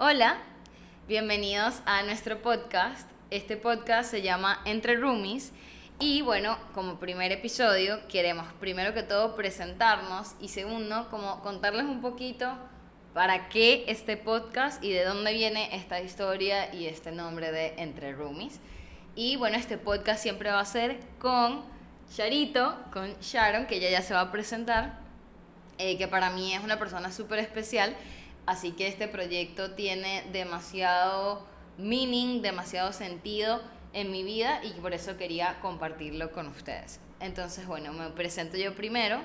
Hola, 0.00 0.38
bienvenidos 1.08 1.82
a 1.84 2.04
nuestro 2.04 2.40
podcast. 2.40 3.10
Este 3.32 3.56
podcast 3.56 4.08
se 4.08 4.22
llama 4.22 4.60
Entre 4.64 4.94
Roomies 4.94 5.50
y 5.98 6.22
bueno, 6.22 6.56
como 6.72 7.00
primer 7.00 7.32
episodio 7.32 7.98
queremos 8.06 8.46
primero 8.60 8.94
que 8.94 9.02
todo 9.02 9.34
presentarnos 9.34 10.36
y 10.40 10.50
segundo 10.50 11.08
como 11.10 11.42
contarles 11.42 11.86
un 11.86 12.00
poquito 12.00 12.48
para 13.12 13.48
qué 13.48 13.86
este 13.88 14.16
podcast 14.16 14.84
y 14.84 14.92
de 14.92 15.02
dónde 15.02 15.32
viene 15.32 15.74
esta 15.74 16.00
historia 16.00 16.72
y 16.72 16.86
este 16.86 17.10
nombre 17.10 17.50
de 17.50 17.74
Entre 17.78 18.12
Roomies. 18.12 18.60
Y 19.16 19.34
bueno, 19.34 19.56
este 19.56 19.78
podcast 19.78 20.22
siempre 20.22 20.52
va 20.52 20.60
a 20.60 20.64
ser 20.64 21.00
con 21.18 21.64
Charito, 22.14 22.78
con 22.92 23.18
Sharon, 23.18 23.66
que 23.66 23.78
ella 23.78 23.90
ya 23.90 24.02
se 24.02 24.14
va 24.14 24.20
a 24.20 24.30
presentar, 24.30 25.00
eh, 25.76 25.98
que 25.98 26.06
para 26.06 26.30
mí 26.30 26.54
es 26.54 26.62
una 26.62 26.78
persona 26.78 27.10
súper 27.10 27.40
especial 27.40 27.96
Así 28.48 28.70
que 28.70 28.86
este 28.86 29.08
proyecto 29.08 29.72
tiene 29.72 30.24
demasiado 30.32 31.46
meaning, 31.76 32.40
demasiado 32.40 32.94
sentido 32.94 33.60
en 33.92 34.10
mi 34.10 34.22
vida 34.22 34.64
y 34.64 34.70
por 34.80 34.94
eso 34.94 35.18
quería 35.18 35.58
compartirlo 35.60 36.32
con 36.32 36.46
ustedes. 36.46 36.98
Entonces, 37.20 37.66
bueno, 37.66 37.92
me 37.92 38.08
presento 38.08 38.56
yo 38.56 38.74
primero. 38.74 39.20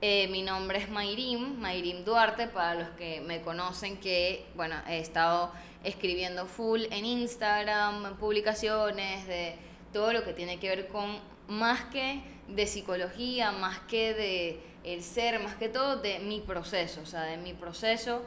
Eh, 0.00 0.26
mi 0.32 0.42
nombre 0.42 0.78
es 0.78 0.90
Mayrim, 0.90 1.60
Mayrim 1.60 2.04
Duarte, 2.04 2.48
para 2.48 2.74
los 2.74 2.88
que 2.96 3.20
me 3.20 3.42
conocen 3.42 3.98
que, 3.98 4.46
bueno, 4.56 4.74
he 4.88 4.98
estado 4.98 5.52
escribiendo 5.84 6.44
full 6.46 6.80
en 6.90 7.04
Instagram, 7.04 8.06
en 8.06 8.16
publicaciones, 8.16 9.24
de 9.28 9.54
todo 9.92 10.12
lo 10.12 10.24
que 10.24 10.32
tiene 10.32 10.58
que 10.58 10.68
ver 10.68 10.88
con 10.88 11.20
más 11.46 11.82
que 11.92 12.22
de 12.48 12.66
psicología, 12.66 13.52
más 13.52 13.78
que 13.86 14.14
de 14.14 14.60
el 14.82 15.04
ser, 15.04 15.38
más 15.38 15.54
que 15.54 15.68
todo 15.68 15.98
de 15.98 16.18
mi 16.18 16.40
proceso, 16.40 17.02
o 17.02 17.06
sea, 17.06 17.22
de 17.22 17.36
mi 17.36 17.52
proceso 17.52 18.24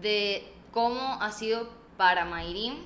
de 0.00 0.46
cómo 0.72 1.18
ha 1.20 1.32
sido 1.32 1.68
para 1.96 2.24
Mayrim 2.24 2.76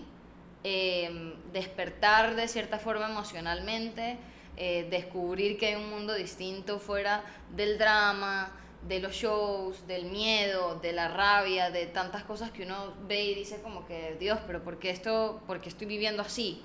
em, 0.62 1.34
despertar 1.52 2.34
de 2.36 2.48
cierta 2.48 2.78
forma 2.78 3.06
emocionalmente, 3.06 4.18
eh, 4.56 4.86
descubrir 4.90 5.58
que 5.58 5.66
hay 5.66 5.74
un 5.74 5.90
mundo 5.90 6.14
distinto 6.14 6.78
fuera 6.78 7.22
del 7.54 7.76
drama, 7.76 8.52
de 8.88 9.00
los 9.00 9.14
shows, 9.14 9.86
del 9.86 10.06
miedo, 10.06 10.78
de 10.80 10.92
la 10.92 11.08
rabia, 11.08 11.70
de 11.70 11.86
tantas 11.86 12.24
cosas 12.24 12.50
que 12.50 12.64
uno 12.64 12.94
ve 13.06 13.24
y 13.24 13.34
dice 13.34 13.60
como 13.62 13.86
que, 13.86 14.16
Dios, 14.20 14.38
pero 14.46 14.62
¿por 14.62 14.78
qué 14.78 14.90
esto, 14.90 15.42
por 15.46 15.60
qué 15.60 15.68
estoy 15.68 15.86
viviendo 15.86 16.22
así? 16.22 16.62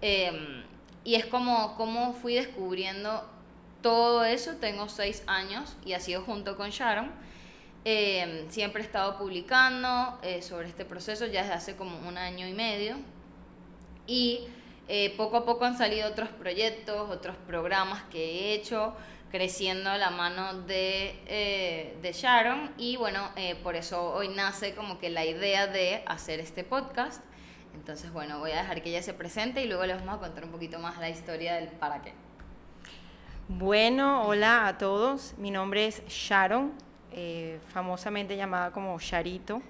Em, 0.00 0.64
y 1.04 1.14
es 1.14 1.26
como, 1.26 1.76
como 1.76 2.12
fui 2.14 2.34
descubriendo 2.34 3.28
todo 3.82 4.24
eso, 4.24 4.56
tengo 4.56 4.88
seis 4.88 5.22
años 5.26 5.76
y 5.84 5.92
ha 5.94 6.00
sido 6.00 6.22
junto 6.22 6.56
con 6.56 6.70
Sharon 6.70 7.10
eh, 7.84 8.46
siempre 8.50 8.82
he 8.82 8.84
estado 8.84 9.16
publicando 9.16 10.18
eh, 10.22 10.42
sobre 10.42 10.68
este 10.68 10.84
proceso 10.84 11.26
ya 11.26 11.42
desde 11.42 11.54
hace 11.54 11.76
como 11.76 11.96
un 12.06 12.18
año 12.18 12.46
y 12.46 12.52
medio. 12.52 12.96
Y 14.06 14.48
eh, 14.88 15.14
poco 15.16 15.38
a 15.38 15.44
poco 15.44 15.64
han 15.64 15.78
salido 15.78 16.08
otros 16.08 16.28
proyectos, 16.28 17.08
otros 17.10 17.36
programas 17.46 18.02
que 18.04 18.18
he 18.24 18.54
hecho, 18.54 18.94
creciendo 19.30 19.88
a 19.90 19.96
la 19.96 20.10
mano 20.10 20.62
de, 20.62 21.96
de 22.02 22.12
Sharon. 22.12 22.72
Y 22.76 22.96
bueno, 22.96 23.30
por 23.62 23.76
eso 23.76 24.12
hoy 24.12 24.28
nace 24.28 24.74
como 24.74 24.98
que 24.98 25.08
la 25.08 25.24
idea 25.24 25.68
de 25.68 26.02
hacer 26.06 26.40
este 26.40 26.64
podcast. 26.64 27.22
Entonces, 27.74 28.12
bueno, 28.12 28.40
voy 28.40 28.50
a 28.50 28.56
dejar 28.56 28.82
que 28.82 28.90
ella 28.90 29.02
se 29.02 29.14
presente 29.14 29.62
y 29.62 29.68
luego 29.68 29.86
les 29.86 29.96
vamos 29.96 30.16
a 30.16 30.18
contar 30.18 30.44
un 30.44 30.50
poquito 30.50 30.80
más 30.80 30.98
la 30.98 31.08
historia 31.08 31.54
del 31.54 31.68
para 31.68 32.02
qué. 32.02 32.12
Bueno, 33.48 34.26
hola 34.26 34.66
a 34.66 34.78
todos. 34.78 35.34
Mi 35.38 35.52
nombre 35.52 35.86
es 35.86 36.04
Sharon. 36.08 36.89
Eh, 37.12 37.58
famosamente 37.72 38.36
llamada 38.36 38.70
como 38.70 38.98
Charito. 39.00 39.62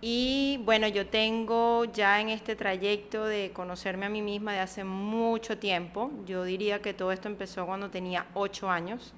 Y 0.00 0.60
bueno, 0.64 0.86
yo 0.86 1.06
tengo 1.06 1.84
ya 1.86 2.20
en 2.20 2.28
este 2.28 2.54
trayecto 2.54 3.24
de 3.24 3.50
conocerme 3.52 4.06
a 4.06 4.08
mí 4.08 4.22
misma 4.22 4.52
de 4.52 4.60
hace 4.60 4.84
mucho 4.84 5.58
tiempo. 5.58 6.12
Yo 6.24 6.44
diría 6.44 6.80
que 6.80 6.94
todo 6.94 7.10
esto 7.10 7.28
empezó 7.28 7.66
cuando 7.66 7.90
tenía 7.90 8.26
8 8.34 8.70
años. 8.70 9.12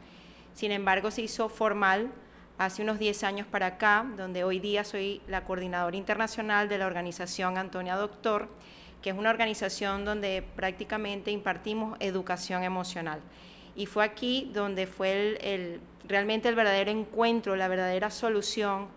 Sin 0.54 0.72
embargo, 0.72 1.10
se 1.10 1.22
hizo 1.22 1.48
formal 1.48 2.10
hace 2.56 2.82
unos 2.82 2.98
10 2.98 3.24
años 3.24 3.46
para 3.46 3.66
acá, 3.66 4.06
donde 4.16 4.44
hoy 4.44 4.58
día 4.58 4.84
soy 4.84 5.20
la 5.26 5.44
coordinadora 5.44 5.96
internacional 5.96 6.68
de 6.68 6.78
la 6.78 6.86
organización 6.86 7.58
Antonia 7.58 7.96
Doctor, 7.96 8.48
que 9.02 9.10
es 9.10 9.16
una 9.16 9.30
organización 9.30 10.04
donde 10.04 10.42
prácticamente 10.56 11.30
impartimos 11.30 11.96
educación 12.00 12.62
emocional. 12.62 13.20
Y 13.76 13.86
fue 13.86 14.04
aquí 14.04 14.50
donde 14.52 14.86
fue 14.86 15.38
el, 15.40 15.80
realmente 16.06 16.48
el 16.48 16.54
verdadero 16.54 16.90
encuentro, 16.90 17.56
la 17.56 17.68
verdadera 17.68 18.10
solución 18.10 18.88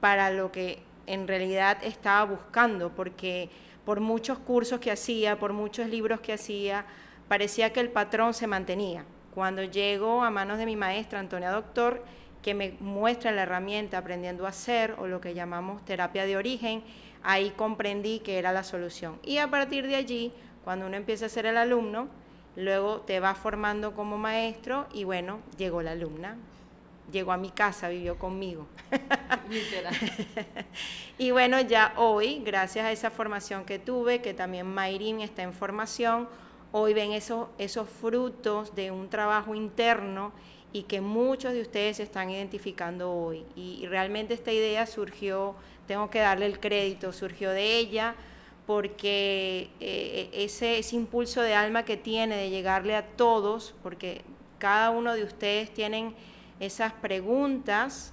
para 0.00 0.30
lo 0.30 0.52
que 0.52 0.80
en 1.06 1.28
realidad 1.28 1.78
estaba 1.82 2.24
buscando, 2.24 2.90
porque 2.90 3.50
por 3.84 4.00
muchos 4.00 4.38
cursos 4.38 4.80
que 4.80 4.90
hacía, 4.90 5.38
por 5.38 5.52
muchos 5.52 5.88
libros 5.88 6.20
que 6.20 6.32
hacía, 6.32 6.84
parecía 7.28 7.72
que 7.72 7.80
el 7.80 7.90
patrón 7.90 8.34
se 8.34 8.46
mantenía. 8.46 9.04
Cuando 9.34 9.62
llego 9.62 10.24
a 10.24 10.30
manos 10.30 10.58
de 10.58 10.66
mi 10.66 10.76
maestra 10.76 11.20
Antonia 11.20 11.50
Doctor, 11.50 12.02
que 12.42 12.54
me 12.54 12.76
muestra 12.80 13.32
la 13.32 13.42
herramienta 13.42 13.98
aprendiendo 13.98 14.46
a 14.46 14.50
hacer 14.50 14.94
o 14.98 15.06
lo 15.06 15.20
que 15.20 15.34
llamamos 15.34 15.84
terapia 15.84 16.26
de 16.26 16.36
origen, 16.36 16.82
ahí 17.22 17.50
comprendí 17.50 18.20
que 18.20 18.38
era 18.38 18.52
la 18.52 18.62
solución. 18.62 19.18
Y 19.24 19.38
a 19.38 19.50
partir 19.50 19.86
de 19.86 19.96
allí, 19.96 20.32
cuando 20.64 20.86
uno 20.86 20.96
empieza 20.96 21.26
a 21.26 21.28
ser 21.28 21.46
el 21.46 21.56
alumno, 21.56 22.08
luego 22.56 23.02
te 23.02 23.20
vas 23.20 23.38
formando 23.38 23.94
como 23.94 24.18
maestro 24.18 24.86
y 24.92 25.04
bueno, 25.04 25.40
llegó 25.58 25.82
la 25.82 25.92
alumna, 25.92 26.36
llegó 27.12 27.32
a 27.32 27.36
mi 27.36 27.50
casa, 27.50 27.88
vivió 27.88 28.18
conmigo. 28.18 28.66
y 31.18 31.30
bueno, 31.30 31.60
ya 31.60 31.92
hoy, 31.96 32.42
gracias 32.44 32.86
a 32.86 32.92
esa 32.92 33.10
formación 33.10 33.64
que 33.64 33.78
tuve, 33.78 34.20
que 34.20 34.34
también 34.34 34.66
Mayrin 34.66 35.20
está 35.20 35.42
en 35.42 35.52
formación, 35.52 36.28
hoy 36.72 36.94
ven 36.94 37.12
esos, 37.12 37.48
esos 37.58 37.88
frutos 37.88 38.74
de 38.74 38.90
un 38.90 39.08
trabajo 39.08 39.54
interno 39.54 40.32
y 40.72 40.82
que 40.82 41.00
muchos 41.00 41.52
de 41.52 41.60
ustedes 41.60 42.00
están 42.00 42.30
identificando 42.30 43.12
hoy. 43.12 43.44
y 43.54 43.86
realmente 43.86 44.34
esta 44.34 44.52
idea 44.52 44.86
surgió, 44.86 45.54
tengo 45.86 46.10
que 46.10 46.18
darle 46.18 46.46
el 46.46 46.58
crédito, 46.58 47.12
surgió 47.12 47.50
de 47.50 47.78
ella 47.78 48.14
porque 48.66 49.70
eh, 49.80 50.28
ese, 50.32 50.78
ese, 50.78 50.96
impulso 50.96 51.40
de 51.40 51.54
alma 51.54 51.84
que 51.84 51.96
tiene 51.96 52.36
de 52.36 52.50
llegarle 52.50 52.96
a 52.96 53.06
todos, 53.06 53.74
porque 53.82 54.22
cada 54.58 54.90
uno 54.90 55.14
de 55.14 55.22
ustedes 55.22 55.72
tienen 55.72 56.14
esas 56.58 56.92
preguntas 56.92 58.12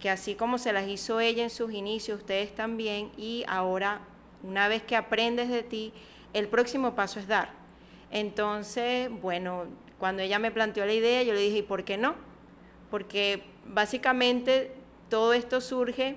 que 0.00 0.10
así 0.10 0.34
como 0.34 0.58
se 0.58 0.72
las 0.72 0.88
hizo 0.88 1.20
ella 1.20 1.44
en 1.44 1.50
sus 1.50 1.72
inicios, 1.72 2.20
ustedes 2.20 2.54
también, 2.54 3.10
y 3.16 3.44
ahora, 3.46 4.00
una 4.42 4.68
vez 4.68 4.82
que 4.82 4.96
aprendes 4.96 5.48
de 5.48 5.62
ti, 5.62 5.92
el 6.32 6.48
próximo 6.48 6.94
paso 6.94 7.20
es 7.20 7.28
dar. 7.28 7.52
Entonces, 8.10 9.08
bueno, 9.22 9.64
cuando 9.98 10.22
ella 10.22 10.38
me 10.38 10.50
planteó 10.50 10.84
la 10.84 10.92
idea, 10.92 11.22
yo 11.22 11.32
le 11.32 11.40
dije, 11.40 11.58
¿y 11.58 11.62
por 11.62 11.84
qué 11.84 11.96
no? 11.96 12.16
Porque 12.90 13.44
básicamente 13.64 14.72
todo 15.08 15.32
esto 15.32 15.60
surge 15.60 16.16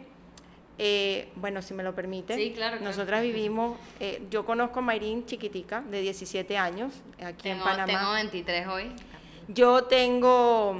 eh, 0.79 1.29
bueno, 1.35 1.61
si 1.61 1.73
me 1.73 1.83
lo 1.83 1.95
permite. 1.95 2.35
Sí, 2.35 2.53
claro. 2.53 2.79
Nosotras 2.81 3.21
vivimos, 3.23 3.77
eh, 3.99 4.21
yo 4.29 4.45
conozco 4.45 4.79
a 4.79 4.81
Mayrín 4.83 5.25
chiquitica, 5.25 5.81
de 5.81 6.01
17 6.01 6.57
años, 6.57 6.93
aquí 7.23 7.49
en 7.49 7.59
Panamá. 7.59 7.85
Tengo 7.85 8.11
23 8.13 8.67
hoy. 8.67 8.91
Yo 9.47 9.85
tengo, 9.85 10.77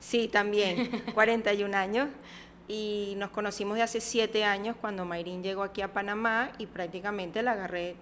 sí, 0.00 0.28
también, 0.28 0.90
41 1.14 1.76
años. 1.76 2.08
Y 2.66 3.14
nos 3.18 3.30
conocimos 3.30 3.76
de 3.76 3.82
hace 3.82 4.00
7 4.00 4.42
años 4.44 4.74
cuando 4.80 5.04
Mayrín 5.04 5.42
llegó 5.42 5.62
aquí 5.62 5.82
a 5.82 5.92
Panamá 5.92 6.52
y 6.56 6.64
prácticamente 6.64 7.42
la 7.42 7.52
agarré 7.52 7.96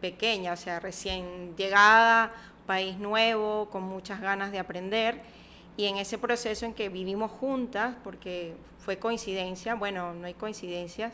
pequeña, 0.00 0.54
o 0.54 0.56
sea, 0.56 0.80
recién 0.80 1.54
llegada, 1.56 2.32
país 2.66 2.96
nuevo, 2.96 3.68
con 3.68 3.82
muchas 3.82 4.22
ganas 4.22 4.52
de 4.52 4.58
aprender 4.58 5.20
y 5.76 5.86
en 5.86 5.98
ese 5.98 6.18
proceso 6.18 6.64
en 6.64 6.74
que 6.74 6.88
vivimos 6.88 7.30
juntas, 7.30 7.96
porque 8.02 8.54
fue 8.78 8.98
coincidencia, 8.98 9.74
bueno, 9.74 10.14
no 10.14 10.26
hay 10.26 10.34
coincidencias, 10.34 11.12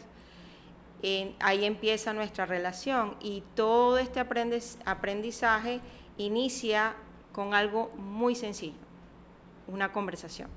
ahí 1.41 1.65
empieza 1.65 2.13
nuestra 2.13 2.47
relación 2.47 3.17
y 3.21 3.43
todo 3.57 3.99
este 3.99 4.21
aprendizaje 4.21 5.81
inicia 6.17 6.95
con 7.33 7.55
algo 7.55 7.91
muy 7.97 8.37
sencillo, 8.37 8.79
una 9.67 9.93
conversación. 9.93 10.49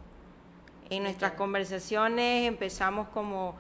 En 0.90 1.02
nuestras 1.02 1.32
conversaciones 1.32 2.48
empezamos 2.48 3.08
como 3.08 3.56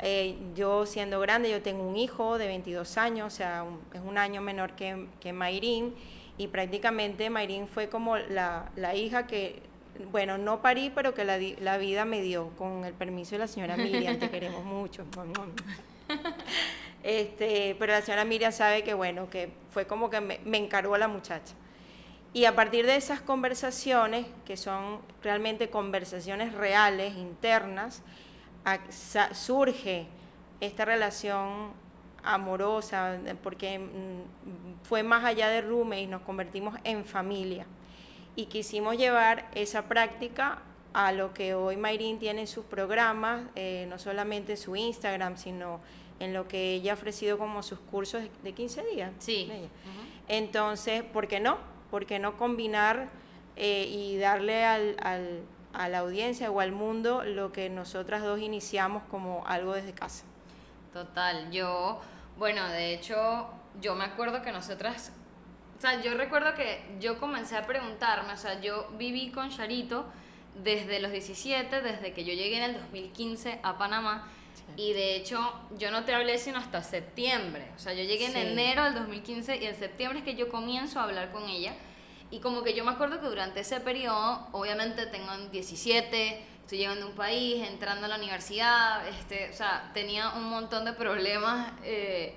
eh, 0.00 0.36
yo 0.54 0.84
siendo 0.84 1.20
grande, 1.20 1.50
yo 1.50 1.62
tengo 1.62 1.82
un 1.82 1.96
hijo 1.96 2.36
de 2.36 2.48
22 2.48 2.98
años, 2.98 3.32
o 3.32 3.36
sea, 3.36 3.64
es 3.94 4.00
un 4.04 4.18
año 4.18 4.42
menor 4.42 4.72
que, 4.72 5.06
que 5.20 5.32
Mayrín, 5.32 5.94
y 6.36 6.48
prácticamente 6.48 7.30
Mayrín 7.30 7.66
fue 7.66 7.88
como 7.88 8.18
la, 8.18 8.70
la 8.76 8.94
hija 8.94 9.26
que 9.26 9.62
bueno, 10.10 10.38
no 10.38 10.62
parí, 10.62 10.90
pero 10.94 11.14
que 11.14 11.24
la, 11.24 11.78
vida 11.78 12.04
me 12.04 12.22
dio, 12.22 12.50
con 12.56 12.84
el 12.84 12.94
permiso 12.94 13.32
de 13.32 13.40
la 13.40 13.48
señora 13.48 13.76
Miriam, 13.76 14.18
te 14.18 14.30
queremos 14.30 14.64
mucho. 14.64 15.04
Este, 17.02 17.76
pero 17.78 17.92
la 17.92 18.02
señora 18.02 18.24
Miriam 18.24 18.52
sabe 18.52 18.82
que, 18.82 18.94
bueno, 18.94 19.30
que 19.30 19.50
fue 19.70 19.86
como 19.86 20.10
que 20.10 20.20
me, 20.20 20.40
me 20.44 20.58
encargó 20.58 20.94
a 20.94 20.98
la 20.98 21.08
muchacha. 21.08 21.54
Y 22.32 22.44
a 22.44 22.54
partir 22.54 22.84
de 22.84 22.96
esas 22.96 23.20
conversaciones, 23.20 24.26
que 24.44 24.56
son 24.56 25.00
realmente 25.22 25.70
conversaciones 25.70 26.52
reales, 26.52 27.16
internas, 27.16 28.02
surge 29.32 30.06
esta 30.60 30.84
relación 30.84 31.72
amorosa, 32.22 33.18
porque 33.42 33.78
mm, 33.78 34.84
fue 34.84 35.02
más 35.02 35.24
allá 35.24 35.48
de 35.48 35.64
y 36.00 36.06
nos 36.06 36.22
convertimos 36.22 36.76
en 36.84 37.04
familia. 37.04 37.66
Y 38.36 38.46
quisimos 38.46 38.96
llevar 38.96 39.48
esa 39.54 39.88
práctica 39.88 40.62
a 40.92 41.12
lo 41.12 41.34
que 41.34 41.54
hoy 41.54 41.76
Mayrin 41.76 42.18
tiene 42.18 42.42
en 42.42 42.46
sus 42.46 42.64
programas, 42.64 43.42
eh, 43.54 43.86
no 43.88 43.98
solamente 43.98 44.52
en 44.52 44.58
su 44.58 44.76
Instagram, 44.76 45.36
sino 45.36 45.80
en 46.20 46.32
lo 46.32 46.48
que 46.48 46.74
ella 46.74 46.92
ha 46.92 46.94
ofrecido 46.94 47.38
como 47.38 47.62
sus 47.62 47.78
cursos 47.78 48.22
de 48.42 48.52
15 48.52 48.84
días. 48.86 49.12
Sí. 49.18 49.50
Entonces, 50.28 51.02
¿por 51.02 51.28
qué 51.28 51.40
no? 51.40 51.58
¿Por 51.90 52.06
qué 52.06 52.18
no 52.18 52.36
combinar 52.36 53.08
eh, 53.56 53.86
y 53.88 54.16
darle 54.18 54.64
al, 54.64 54.96
al, 55.02 55.42
a 55.72 55.88
la 55.88 55.98
audiencia 55.98 56.50
o 56.50 56.60
al 56.60 56.72
mundo 56.72 57.24
lo 57.24 57.52
que 57.52 57.68
nosotras 57.68 58.22
dos 58.22 58.40
iniciamos 58.40 59.02
como 59.10 59.46
algo 59.46 59.74
desde 59.74 59.92
casa? 59.92 60.24
Total, 60.92 61.50
yo, 61.50 62.00
bueno, 62.38 62.66
de 62.68 62.94
hecho, 62.94 63.48
yo 63.80 63.94
me 63.94 64.04
acuerdo 64.04 64.40
que 64.40 64.52
nosotras, 64.52 65.12
o 65.76 65.80
sea, 65.80 66.00
yo 66.02 66.14
recuerdo 66.14 66.54
que 66.54 66.80
yo 67.00 67.18
comencé 67.18 67.56
a 67.56 67.66
preguntarme, 67.66 68.32
o 68.32 68.36
sea, 68.36 68.60
yo 68.60 68.88
viví 68.98 69.30
con 69.30 69.50
Charito 69.50 70.06
desde 70.54 71.00
los 71.00 71.12
17, 71.12 71.82
desde 71.82 72.12
que 72.12 72.24
yo 72.24 72.32
llegué 72.32 72.56
en 72.58 72.62
el 72.62 72.74
2015 72.74 73.60
a 73.62 73.76
Panamá, 73.76 74.28
y 74.76 74.92
de 74.92 75.16
hecho, 75.16 75.38
yo 75.78 75.90
no 75.90 76.04
te 76.04 76.14
hablé 76.14 76.38
sino 76.38 76.58
hasta 76.58 76.82
septiembre. 76.82 77.70
O 77.76 77.78
sea, 77.78 77.94
yo 77.94 78.02
llegué 78.02 78.26
en 78.26 78.36
enero 78.36 78.84
del 78.84 78.94
2015 78.94 79.56
y 79.56 79.66
en 79.66 79.76
septiembre 79.76 80.18
es 80.18 80.24
que 80.24 80.34
yo 80.34 80.48
comienzo 80.48 80.98
a 80.98 81.04
hablar 81.04 81.30
con 81.32 81.48
ella. 81.48 81.74
Y 82.30 82.40
como 82.40 82.62
que 82.62 82.74
yo 82.74 82.84
me 82.84 82.90
acuerdo 82.90 83.20
que 83.20 83.26
durante 83.26 83.60
ese 83.60 83.80
periodo, 83.80 84.48
obviamente 84.52 85.06
tengo 85.06 85.32
17, 85.50 86.42
estoy 86.62 86.78
llegando 86.78 87.06
a 87.06 87.08
un 87.08 87.14
país, 87.14 87.66
entrando 87.66 88.06
a 88.06 88.08
la 88.08 88.16
universidad, 88.16 89.06
este, 89.08 89.50
o 89.50 89.52
sea, 89.52 89.90
tenía 89.94 90.30
un 90.30 90.50
montón 90.50 90.84
de 90.84 90.92
problemas, 90.92 91.72
eh, 91.84 92.34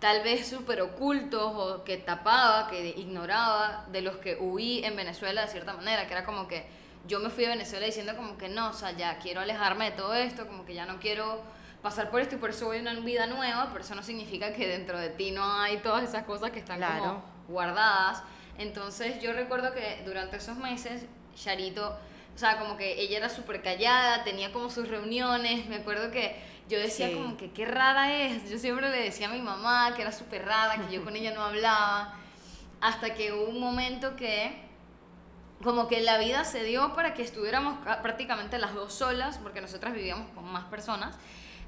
tal 0.00 0.22
vez 0.22 0.48
súper 0.48 0.80
ocultos 0.80 1.52
o 1.54 1.84
que 1.84 1.98
tapaba, 1.98 2.68
que 2.68 2.88
ignoraba, 2.88 3.86
de 3.92 4.00
los 4.00 4.16
que 4.16 4.36
huí 4.40 4.82
en 4.84 4.96
Venezuela 4.96 5.42
de 5.42 5.48
cierta 5.48 5.74
manera, 5.74 6.06
que 6.06 6.12
era 6.12 6.24
como 6.24 6.48
que 6.48 6.66
yo 7.06 7.20
me 7.20 7.30
fui 7.30 7.44
a 7.44 7.50
Venezuela 7.50 7.86
diciendo 7.86 8.16
como 8.16 8.36
que 8.36 8.48
no, 8.48 8.70
o 8.70 8.72
sea, 8.72 8.92
ya 8.92 9.18
quiero 9.18 9.40
alejarme 9.40 9.90
de 9.90 9.96
todo 9.96 10.14
esto, 10.14 10.46
como 10.46 10.64
que 10.64 10.74
ya 10.74 10.86
no 10.86 10.98
quiero 10.98 11.42
pasar 11.82 12.10
por 12.10 12.20
esto 12.20 12.34
y 12.34 12.38
por 12.38 12.50
eso 12.50 12.66
voy 12.66 12.78
a 12.78 12.80
una 12.80 12.94
vida 12.94 13.26
nueva, 13.26 13.68
pero 13.72 13.84
eso 13.84 13.94
no 13.94 14.02
significa 14.02 14.52
que 14.52 14.68
dentro 14.68 14.98
de 14.98 15.10
ti 15.10 15.30
no 15.30 15.44
hay 15.60 15.78
todas 15.78 16.04
esas 16.04 16.24
cosas 16.24 16.50
que 16.50 16.58
están 16.58 16.80
como 16.80 17.22
guardadas. 17.48 18.22
Entonces 18.58 19.22
yo 19.22 19.32
recuerdo 19.32 19.72
que 19.72 20.02
durante 20.04 20.36
esos 20.36 20.56
meses, 20.56 21.04
Charito, 21.34 21.96
o 22.34 22.38
sea, 22.38 22.58
como 22.58 22.76
que 22.76 23.00
ella 23.00 23.18
era 23.18 23.28
súper 23.28 23.62
callada, 23.62 24.24
tenía 24.24 24.52
como 24.52 24.70
sus 24.70 24.88
reuniones, 24.88 25.66
me 25.66 25.76
acuerdo 25.76 26.10
que 26.10 26.36
yo 26.70 26.78
decía 26.78 27.12
como 27.12 27.36
que 27.36 27.50
qué 27.50 27.66
rara 27.66 28.14
es, 28.14 28.48
yo 28.48 28.58
siempre 28.58 28.88
le 28.88 29.02
decía 29.02 29.28
a 29.28 29.32
mi 29.32 29.42
mamá 29.42 29.92
que 29.96 30.02
era 30.02 30.12
súper 30.12 30.46
rara, 30.46 30.76
que 30.76 30.94
yo 30.94 31.04
con 31.04 31.16
ella 31.16 31.34
no 31.34 31.42
hablaba, 31.42 32.14
hasta 32.80 33.14
que 33.14 33.32
hubo 33.32 33.50
un 33.50 33.60
momento 33.60 34.14
que 34.14 34.70
como 35.62 35.88
que 35.88 36.00
la 36.00 36.16
vida 36.16 36.44
se 36.44 36.62
dio 36.62 36.94
para 36.94 37.12
que 37.12 37.22
estuviéramos 37.22 37.78
prácticamente 38.02 38.56
las 38.58 38.72
dos 38.72 38.94
solas, 38.94 39.38
porque 39.38 39.60
nosotras 39.60 39.92
vivíamos 39.92 40.30
con 40.30 40.44
más 40.44 40.64
personas, 40.66 41.16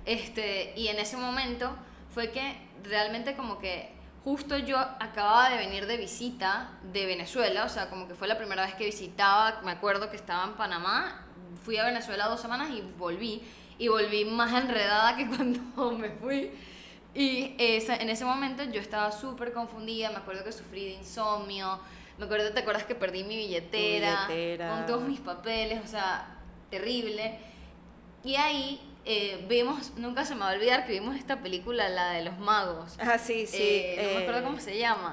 este, 0.07 0.73
y 0.77 0.89
en 0.89 0.99
ese 0.99 1.17
momento 1.17 1.77
fue 2.15 2.31
que 2.31 2.57
realmente 2.85 3.35
como 3.35 3.59
que 3.59 3.93
justo 4.25 4.57
yo 4.57 4.79
acababa 4.79 5.51
de 5.51 5.57
venir 5.57 5.87
de 5.87 5.97
visita 5.97 6.71
de 6.93 7.07
Venezuela, 7.07 7.65
o 7.65 7.69
sea, 7.69 7.91
como 7.91 8.07
que 8.07 8.15
fue 8.15 8.29
la 8.29 8.39
primera 8.39 8.65
vez 8.65 8.75
que 8.77 8.87
visitaba, 8.87 9.61
me 9.63 9.73
acuerdo 9.73 10.11
que 10.11 10.17
estaba 10.17 10.45
en 10.45 10.55
Panamá, 10.55 11.27
fui 11.65 11.77
a 11.77 11.85
Venezuela 11.85 12.29
dos 12.29 12.41
semanas 12.41 12.71
y 12.71 12.81
volví, 12.97 13.43
y 13.79 13.89
volví 13.89 14.25
más 14.25 14.53
enredada 14.53 15.17
que 15.17 15.27
cuando 15.37 15.61
me 15.99 16.11
fui. 16.11 16.51
Y 17.15 17.55
esa, 17.59 17.97
en 17.97 18.09
ese 18.09 18.25
momento 18.25 18.63
yo 18.65 18.81
estaba 18.81 19.13
súper 19.13 19.53
confundida, 19.53 20.11
me 20.11 20.17
acuerdo 20.17 20.45
que 20.45 20.53
sufrí 20.53 20.85
de 20.85 20.93
insomnio, 20.93 21.79
me 22.19 22.25
acuerdo, 22.25 22.53
¿te 22.53 22.61
acuerdas 22.61 22.85
que 22.85 22.95
perdí 22.95 23.25
mi 23.25 23.37
billetera, 23.37 24.29
con 24.71 24.87
todos 24.87 25.03
mis 25.03 25.21
papeles? 25.21 25.81
O 25.85 25.89
sea, 25.89 26.39
terrible. 26.71 27.39
Y 28.25 28.37
ahí 28.37 28.81
eh, 29.05 29.45
vimos, 29.49 29.93
nunca 29.97 30.25
se 30.25 30.35
me 30.35 30.41
va 30.41 30.53
a 30.53 30.55
olvidar 30.55 30.87
que 30.87 30.93
vimos 30.93 31.17
esta 31.17 31.41
película, 31.41 31.89
la 31.89 32.13
de 32.13 32.25
los 32.25 32.39
magos. 32.39 32.97
Ah, 33.01 33.19
sí, 33.19 33.47
sí. 33.47 33.59
Eh, 33.61 33.97
no 33.99 34.15
me 34.15 34.23
acuerdo 34.23 34.41
eh, 34.41 34.45
cómo 34.45 34.61
se 34.61 34.79
llama. 34.79 35.13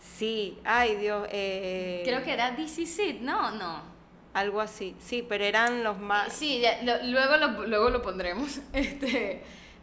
Sí, 0.00 0.58
ay 0.64 0.96
Dios. 0.96 1.26
Eh, 1.30 2.02
Creo 2.04 2.22
que 2.22 2.32
era 2.32 2.50
DC 2.50 2.86
Seed, 2.86 3.20
¿no? 3.20 3.52
No. 3.52 3.97
Algo 4.34 4.60
así, 4.60 4.94
sí, 5.00 5.24
pero 5.26 5.44
eran 5.44 5.82
los 5.82 5.98
magos. 5.98 6.32
sí, 6.32 6.62
luego, 7.04 7.36
lo, 7.36 7.66
luego 7.66 7.90
lo 7.90 8.02
pondremos. 8.02 8.60
Este, 8.72 9.42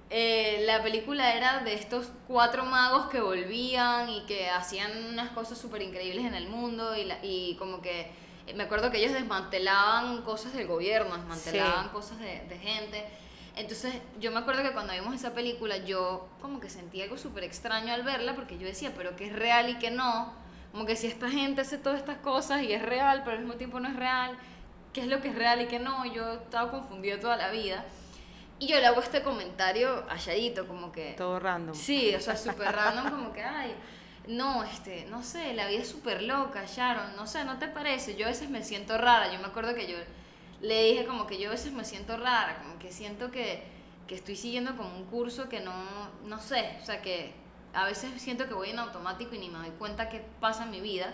eh, 0.10 0.64
la 0.68 0.84
película 0.84 1.34
era 1.36 1.62
de 1.62 1.74
estos 1.74 2.12
cuatro 2.28 2.64
magos 2.64 3.08
que 3.08 3.20
volvían 3.20 4.08
y 4.10 4.22
que 4.26 4.50
hacían 4.50 4.92
unas 5.08 5.32
cosas 5.32 5.58
súper 5.58 5.82
increíbles 5.82 6.26
en 6.26 6.36
el 6.36 6.48
mundo 6.48 6.96
y, 6.96 7.12
y 7.24 7.56
como 7.56 7.82
que 7.82 8.12
eh, 8.46 8.54
me 8.54 8.64
acuerdo 8.64 8.92
que 8.92 9.00
ellos 9.00 9.14
desmantelaban 9.14 10.22
cosas 10.22 10.54
del 10.54 10.68
gobierno, 10.68 11.18
desmantelaban 11.18 11.90
cosas 11.90 12.20
de, 12.20 12.46
de, 12.48 12.58
gente. 12.60 13.04
Entonces 13.56 13.96
yo 14.20 14.32
me 14.32 14.40
acuerdo 14.40 14.62
que 14.62 14.74
cuando 14.74 14.94
vimos 14.94 15.16
esa 15.16 15.34
película 15.34 15.78
yo 15.78 16.28
como 16.40 16.60
que 16.60 16.70
sentí 16.70 17.02
algo 17.02 17.18
súper 17.18 17.44
extraño 17.44 17.94
al 17.94 18.04
verla 18.04 18.36
porque 18.36 18.60
yo 18.60 18.68
decía, 18.68 18.94
pero 18.96 19.16
que 19.16 19.28
es 19.28 19.34
real 19.34 19.70
y 19.70 19.80
que 19.80 19.90
no. 19.90 20.45
Como 20.76 20.86
que 20.86 20.98
si 20.98 21.08
esta 21.08 21.30
gente 21.30 21.62
hace 21.62 21.78
todas 21.78 22.00
estas 22.00 22.18
cosas 22.18 22.62
y 22.64 22.74
es 22.74 22.82
real, 22.82 23.22
pero 23.24 23.38
al 23.38 23.46
mismo 23.46 23.54
tiempo 23.54 23.80
no 23.80 23.88
es 23.88 23.96
real, 23.96 24.38
¿qué 24.92 25.00
es 25.00 25.08
lo 25.08 25.22
que 25.22 25.30
es 25.30 25.36
real 25.36 25.62
y 25.62 25.68
qué 25.68 25.80
no? 25.80 26.06
Yo 26.06 26.34
estaba 26.34 26.70
confundida 26.70 27.18
toda 27.18 27.38
la 27.38 27.50
vida. 27.50 27.86
Y 28.60 28.68
yo 28.68 28.78
le 28.82 28.86
hago 28.86 29.00
este 29.00 29.24
comentario 29.24 30.04
halladito, 30.10 30.68
como 30.68 30.92
que... 30.92 31.14
Todo 31.14 31.40
random. 31.40 31.74
Sí, 31.74 32.14
o 32.14 32.20
sea, 32.20 32.36
súper 32.36 32.74
random, 32.74 33.10
como 33.10 33.32
que, 33.32 33.42
ay, 33.42 33.74
no, 34.28 34.66
este, 34.66 35.06
no 35.06 35.24
sé, 35.24 35.54
la 35.54 35.66
vida 35.70 35.80
es 35.80 35.88
súper 35.88 36.24
loca, 36.24 36.66
Sharon, 36.66 37.16
no 37.16 37.26
sé, 37.26 37.46
¿no 37.46 37.58
te 37.58 37.70
parece? 37.70 38.18
Yo 38.18 38.26
a 38.26 38.30
veces 38.32 38.50
me 38.50 38.62
siento 38.62 38.98
rara, 38.98 39.32
yo 39.32 39.40
me 39.40 39.46
acuerdo 39.46 39.76
que 39.76 39.88
yo 39.88 39.96
le 40.60 40.84
dije 40.84 41.06
como 41.06 41.26
que 41.26 41.40
yo 41.40 41.48
a 41.48 41.52
veces 41.52 41.72
me 41.72 41.86
siento 41.86 42.18
rara, 42.18 42.60
como 42.62 42.80
que 42.80 42.92
siento 42.92 43.32
que, 43.32 43.64
que 44.08 44.16
estoy 44.16 44.36
siguiendo 44.36 44.76
como 44.76 44.94
un 44.94 45.06
curso 45.06 45.48
que 45.48 45.62
no, 45.62 45.74
no 46.26 46.42
sé, 46.42 46.78
o 46.82 46.86
sea, 46.86 47.02
que 47.02 47.45
a 47.76 47.86
veces 47.86 48.22
siento 48.22 48.48
que 48.48 48.54
voy 48.54 48.70
en 48.70 48.80
automático 48.80 49.36
y 49.36 49.40
ni 49.40 49.50
me 49.50 49.60
doy 49.60 49.72
cuenta 49.72 50.10
qué 50.10 50.26
pasa 50.40 50.64
en 50.64 50.72
mi 50.72 50.82
vida. 50.82 51.14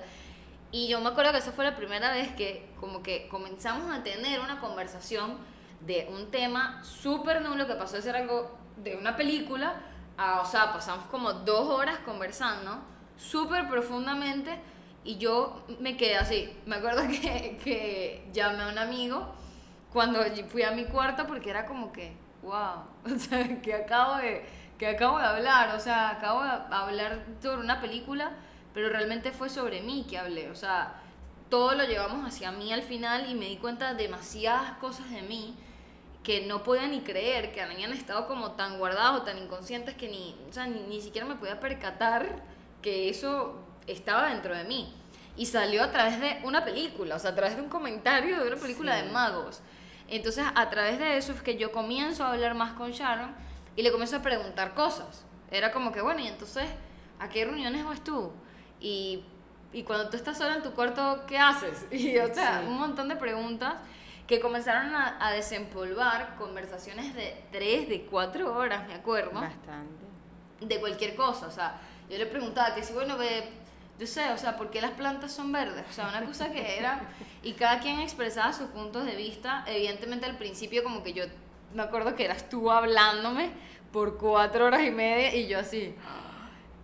Y 0.72 0.88
yo 0.88 1.02
me 1.02 1.10
acuerdo 1.10 1.32
que 1.32 1.40
esa 1.40 1.52
fue 1.52 1.66
la 1.66 1.76
primera 1.76 2.12
vez 2.14 2.34
que 2.36 2.70
como 2.80 3.04
que 3.04 3.28
comenzamos 3.28 3.94
a 3.94 4.04
tener 4.04 4.40
una 4.40 4.60
conversación 4.60 5.38
de 5.82 6.08
un 6.12 6.32
tema 6.32 6.84
súper 6.84 7.42
nulo 7.42 7.68
que 7.68 7.74
pasó 7.74 7.96
de 7.96 8.02
ser 8.04 8.16
algo 8.16 8.58
de 8.78 8.96
una 8.96 9.16
película 9.16 9.82
a, 10.18 10.42
o 10.42 10.46
sea, 10.46 10.72
pasamos 10.72 11.06
como 11.08 11.34
dos 11.34 11.68
horas 11.70 12.00
conversando 12.00 12.80
súper 13.18 13.68
profundamente 13.68 14.60
y 15.04 15.18
yo 15.18 15.64
me 15.80 15.98
quedé 15.98 16.18
así. 16.18 16.56
Me 16.66 16.76
acuerdo 16.76 17.02
que, 17.08 17.60
que 17.64 18.30
llamé 18.32 18.64
a 18.64 18.70
un 18.70 18.78
amigo 18.78 19.34
cuando 19.92 20.20
fui 20.50 20.64
a 20.64 20.72
mi 20.72 20.86
cuarto 20.86 21.28
porque 21.28 21.50
era 21.50 21.66
como 21.66 21.92
que, 21.92 22.14
wow, 22.44 22.84
o 23.14 23.20
sea, 23.20 23.62
que 23.62 23.74
acabo 23.74 24.18
de, 24.18 24.46
que 24.82 24.88
acabo 24.88 25.20
de 25.20 25.26
hablar, 25.26 25.76
o 25.76 25.80
sea, 25.80 26.10
acabo 26.10 26.42
de 26.42 26.50
hablar 26.50 27.24
sobre 27.40 27.62
una 27.62 27.80
película, 27.80 28.32
pero 28.74 28.90
realmente 28.90 29.32
fue 29.32 29.48
sobre 29.48 29.82
mí 29.82 30.08
que 30.10 30.18
hablé, 30.18 30.50
o 30.50 30.56
sea, 30.56 30.96
todo 31.52 31.76
lo 31.76 31.84
llevamos 31.84 32.28
hacia 32.28 32.52
mí 32.52 32.74
al 32.74 32.82
final 32.82 33.30
y 33.30 33.36
me 33.36 33.46
di 33.46 33.58
cuenta 33.58 33.94
de 33.94 34.02
demasiadas 34.02 34.80
cosas 34.80 35.12
de 35.12 35.22
mí 35.22 35.56
que 36.24 36.48
no 36.48 36.64
podía 36.64 36.88
ni 36.88 37.02
creer 37.02 37.52
que 37.52 37.62
habían 37.62 37.94
estado 37.94 38.28
como 38.28 38.54
tan 38.54 38.80
guardados, 38.80 39.24
tan 39.24 39.38
inconscientes 39.38 39.94
que 39.94 40.10
ni, 40.10 40.36
o 40.50 40.52
sea, 40.52 40.66
ni, 40.66 41.00
siquiera 41.00 41.28
me 41.28 41.36
podía 41.36 41.60
percatar 41.60 42.42
que 42.82 43.08
eso 43.08 43.64
estaba 43.86 44.30
dentro 44.30 44.56
de 44.58 44.64
mí. 44.64 44.96
Y 45.38 45.46
salió 45.46 45.84
a 45.84 45.92
través 45.92 46.20
de 46.20 46.40
una 46.44 46.66
película, 46.66 47.18
o 47.18 47.20
sea, 47.20 47.30
a 47.30 47.36
través 47.36 47.56
de 47.56 47.62
un 47.62 47.70
comentario 47.70 48.42
de 48.42 48.48
una 48.48 48.60
película 48.60 48.96
de 48.96 49.12
magos. 49.12 49.62
Entonces, 50.08 50.44
a 50.56 50.70
través 50.72 50.98
de 50.98 51.18
eso 51.18 51.34
es 51.34 51.44
que 51.44 51.56
yo 51.56 51.72
comienzo 51.72 52.24
a 52.24 52.32
hablar 52.32 52.56
más 52.56 52.74
con 52.74 52.90
Sharon 52.90 53.51
y 53.76 53.82
le 53.82 53.92
comienzo 53.92 54.18
a 54.18 54.22
preguntar 54.22 54.74
cosas. 54.74 55.26
Era 55.50 55.72
como 55.72 55.92
que, 55.92 56.02
bueno, 56.02 56.22
y 56.22 56.28
entonces, 56.28 56.70
¿a 57.20 57.30
qué 57.30 57.46
reuniones 57.46 57.86
vas 57.86 58.04
tú? 58.04 58.32
Y, 58.80 59.24
y 59.74 59.84
cuando 59.84 60.10
tú 60.10 60.18
estás 60.18 60.38
sola 60.38 60.56
en 60.56 60.64
tu 60.64 60.72
cuarto, 60.72 61.24
¿qué 61.28 61.38
haces? 61.38 61.86
Y, 61.92 62.18
o 62.18 62.34
sea, 62.34 62.64
un 62.68 62.78
montón 62.78 63.10
de 63.10 63.16
preguntas 63.16 63.76
que 64.28 64.40
comenzaron 64.40 64.96
a, 64.96 65.18
a, 65.26 65.32
desempolvar 65.32 66.36
conversaciones 66.38 67.14
de 67.16 67.44
tres, 67.52 67.90
de 67.90 68.04
cuatro 68.04 68.56
horas, 68.56 68.88
me 68.88 68.94
acuerdo. 68.94 69.42
Bastante. 69.42 70.06
De 70.62 70.80
cualquier 70.80 71.16
cosa, 71.16 71.48
o 71.48 71.52
sea, 71.52 71.82
yo 72.10 72.18
le 72.18 72.26
preguntaba 72.28 72.74
que 72.76 72.84
si, 72.84 72.94
bueno, 72.94 73.18
ve, 73.18 73.50
yo 74.00 74.08
sé, 74.08 74.30
o 74.32 74.38
sea, 74.38 74.58
¿por 74.58 74.70
qué 74.70 74.80
las 74.80 74.92
plantas 74.92 75.32
son 75.32 75.52
verdes? 75.52 75.84
O 75.90 75.94
sea, 75.94 76.08
una 76.08 76.24
cosa 76.24 76.52
que 76.52 76.78
era, 76.78 77.02
y 77.44 77.54
cada 77.54 77.80
quien 77.80 78.00
expresaba 78.00 78.54
sus 78.54 78.68
puntos 78.68 79.06
de 79.06 79.16
vista, 79.16 79.64
evidentemente 79.68 80.26
al 80.26 80.38
principio 80.38 80.84
como 80.84 81.04
que 81.04 81.14
yo 81.14 81.26
me 81.74 81.84
acuerdo 81.84 82.16
que 82.16 82.26
era 82.26 82.34
estuvo 82.34 82.72
hablándome 82.72 83.52
por 83.92 84.18
cuatro 84.18 84.66
horas 84.66 84.84
y 84.84 84.92
media 84.92 85.36
y 85.36 85.48
yo 85.48 85.60
así... 85.60 85.96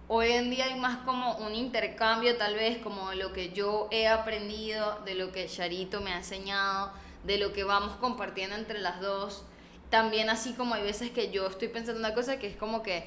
Hoy 0.10 0.32
en 0.32 0.50
día 0.50 0.68
hay 0.68 0.80
más 0.80 1.00
como 1.00 1.36
un 1.36 1.54
intercambio, 1.54 2.38
tal 2.38 2.56
vez, 2.56 2.78
como 2.78 3.12
lo 3.12 3.34
que 3.34 3.52
yo 3.52 3.90
he 3.92 4.08
aprendido, 4.08 5.02
de 5.04 5.16
lo 5.16 5.34
que 5.34 5.48
Charito 5.48 6.00
me 6.00 6.14
ha 6.14 6.18
enseñado, 6.20 6.94
de 7.26 7.38
lo 7.38 7.52
que 7.52 7.66
vamos 7.66 7.98
compartiendo 7.98 8.56
entre 8.56 8.80
las 8.80 9.02
dos. 9.02 9.44
también 9.90 10.30
así 10.30 10.54
como 10.54 10.76
hay 10.76 10.84
veces 10.84 11.12
que 11.12 11.30
yo 11.32 11.46
estoy 11.48 11.68
pensando 11.68 12.00
una 12.00 12.14
cosa 12.14 12.40
que 12.40 12.48
es 12.48 12.56
como 12.56 12.84
que 12.84 13.06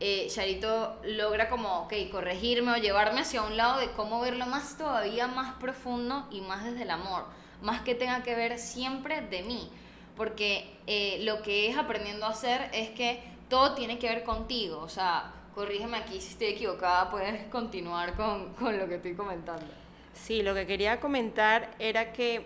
eh, 0.00 0.26
Charito 0.28 0.96
logra 1.04 1.48
como, 1.48 1.82
ok, 1.82 1.92
corregirme 2.10 2.72
o 2.72 2.76
llevarme 2.76 3.20
hacia 3.20 3.42
un 3.42 3.56
lado 3.56 3.78
de 3.78 3.90
cómo 3.92 4.20
verlo 4.20 4.46
más 4.46 4.76
todavía 4.76 5.28
más 5.28 5.54
profundo 5.54 6.26
y 6.30 6.40
más 6.40 6.64
desde 6.64 6.82
el 6.82 6.90
amor, 6.90 7.26
más 7.62 7.82
que 7.82 7.94
tenga 7.94 8.22
que 8.22 8.34
ver 8.34 8.58
siempre 8.58 9.20
de 9.20 9.42
mí, 9.42 9.70
porque 10.20 10.66
eh, 10.86 11.20
lo 11.22 11.40
que 11.40 11.70
es 11.70 11.78
aprendiendo 11.78 12.26
a 12.26 12.28
hacer 12.28 12.68
es 12.74 12.90
que 12.90 13.22
todo 13.48 13.74
tiene 13.74 13.98
que 13.98 14.06
ver 14.06 14.22
contigo, 14.22 14.78
o 14.80 14.88
sea, 14.90 15.32
corrígeme 15.54 15.96
aquí 15.96 16.20
si 16.20 16.32
estoy 16.32 16.48
equivocada, 16.48 17.10
puedes 17.10 17.44
continuar 17.50 18.12
con, 18.16 18.52
con 18.52 18.78
lo 18.78 18.86
que 18.86 18.96
estoy 18.96 19.14
comentando. 19.14 19.64
Sí, 20.12 20.42
lo 20.42 20.52
que 20.52 20.66
quería 20.66 21.00
comentar 21.00 21.70
era 21.78 22.12
que, 22.12 22.44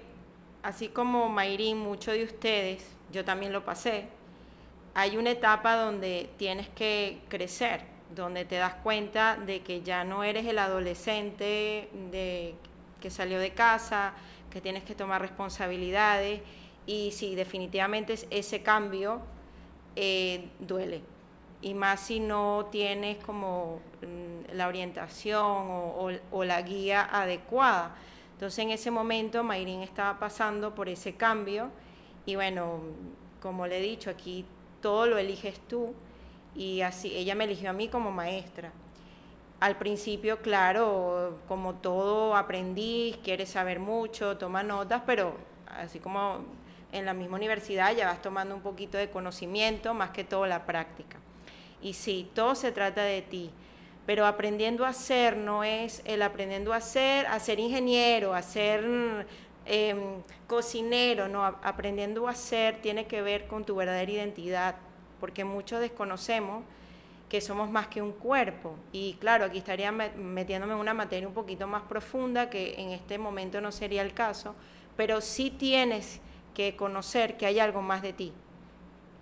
así 0.62 0.86
como 0.86 1.28
Mayrín, 1.28 1.78
muchos 1.78 2.14
de 2.14 2.22
ustedes, 2.22 2.86
yo 3.10 3.24
también 3.24 3.52
lo 3.52 3.64
pasé, 3.64 4.04
hay 4.94 5.16
una 5.16 5.32
etapa 5.32 5.74
donde 5.74 6.30
tienes 6.36 6.68
que 6.68 7.22
crecer, 7.28 7.80
donde 8.14 8.44
te 8.44 8.54
das 8.54 8.74
cuenta 8.84 9.36
de 9.36 9.62
que 9.62 9.82
ya 9.82 10.04
no 10.04 10.22
eres 10.22 10.46
el 10.46 10.60
adolescente 10.60 11.88
de, 12.12 12.54
que 13.00 13.10
salió 13.10 13.40
de 13.40 13.50
casa, 13.50 14.12
que 14.52 14.60
tienes 14.60 14.84
que 14.84 14.94
tomar 14.94 15.20
responsabilidades 15.20 16.40
y 16.86 17.12
sí, 17.12 17.34
definitivamente 17.34 18.14
ese 18.30 18.62
cambio 18.62 19.20
eh, 19.96 20.48
duele. 20.58 21.02
Y 21.62 21.72
más 21.72 22.00
si 22.00 22.20
no 22.20 22.68
tienes 22.70 23.24
como 23.24 23.80
mm, 24.02 24.54
la 24.54 24.68
orientación 24.68 25.42
o, 25.42 26.44
la 26.44 26.60
guía 26.62 27.08
adecuada. 27.10 27.94
Entonces 28.34 28.58
en 28.58 28.70
ese 28.70 28.90
momento 28.90 29.42
Mayrín 29.42 29.80
estaba 29.80 30.18
pasando 30.18 30.74
por 30.74 30.88
ese 30.88 31.14
cambio 31.14 31.70
y 32.26 32.34
bueno, 32.34 32.80
como 33.40 33.66
le 33.66 33.78
he 33.78 33.82
dicho, 33.82 34.10
aquí 34.10 34.44
todo 34.82 35.06
lo 35.06 35.16
eliges 35.16 35.60
tú 35.68 35.94
y 36.54 36.82
así 36.82 37.14
ella 37.14 37.34
me 37.34 37.44
eligió 37.44 37.70
a 37.70 37.72
mí 37.72 37.88
como 37.88 38.10
maestra. 38.10 38.72
Al 39.60 39.78
principio, 39.78 40.42
claro, 40.42 41.38
como 41.48 41.76
todo 41.76 42.36
aprendí, 42.36 43.16
quieres 43.22 43.50
saber 43.50 43.78
mucho, 43.78 44.36
toma 44.36 44.62
notas, 44.62 45.02
pero 45.06 45.36
así 45.66 46.00
como 46.00 46.44
en 46.94 47.04
la 47.04 47.14
misma 47.14 47.36
universidad 47.36 47.94
ya 47.94 48.06
vas 48.06 48.22
tomando 48.22 48.54
un 48.54 48.62
poquito 48.62 48.96
de 48.96 49.10
conocimiento, 49.10 49.92
más 49.94 50.10
que 50.10 50.24
todo 50.24 50.46
la 50.46 50.64
práctica. 50.64 51.18
Y 51.82 51.92
sí, 51.92 52.30
todo 52.34 52.54
se 52.54 52.72
trata 52.72 53.02
de 53.02 53.20
ti, 53.20 53.50
pero 54.06 54.26
aprendiendo 54.26 54.86
a 54.86 54.92
ser 54.92 55.36
no 55.36 55.64
es 55.64 56.02
el 56.06 56.22
aprendiendo 56.22 56.72
a 56.72 56.80
ser, 56.80 57.26
a 57.26 57.38
ser 57.40 57.60
ingeniero, 57.60 58.34
a 58.34 58.42
ser 58.42 59.26
Em, 59.66 60.22
cocinero, 60.46 61.26
no, 61.26 61.42
aprendiendo 61.42 62.28
a 62.28 62.34
ser 62.34 62.82
tiene 62.82 63.06
que 63.06 63.22
ver 63.22 63.46
con 63.46 63.64
tu 63.64 63.74
verdadera 63.74 64.12
identidad, 64.12 64.76
porque 65.20 65.42
muchos 65.42 65.80
desconocemos 65.80 66.64
que 67.30 67.40
somos 67.40 67.70
más 67.70 67.86
que 67.86 68.02
un 68.02 68.12
cuerpo. 68.12 68.76
Y 68.92 69.14
claro, 69.14 69.46
aquí 69.46 69.58
estaría 69.58 69.90
metiéndome 69.90 70.74
en 70.74 70.80
una 70.80 70.92
materia 70.92 71.26
un 71.26 71.32
poquito 71.32 71.66
más 71.66 71.82
profunda, 71.84 72.50
que 72.50 72.74
en 72.78 72.90
este 72.90 73.16
momento 73.16 73.62
no 73.62 73.72
sería 73.72 74.02
el 74.02 74.12
caso, 74.12 74.54
pero 74.98 75.22
sí 75.22 75.50
tienes 75.50 76.20
que 76.54 76.76
conocer 76.76 77.36
que 77.36 77.46
hay 77.46 77.58
algo 77.58 77.82
más 77.82 78.02
de 78.02 78.12
ti. 78.12 78.32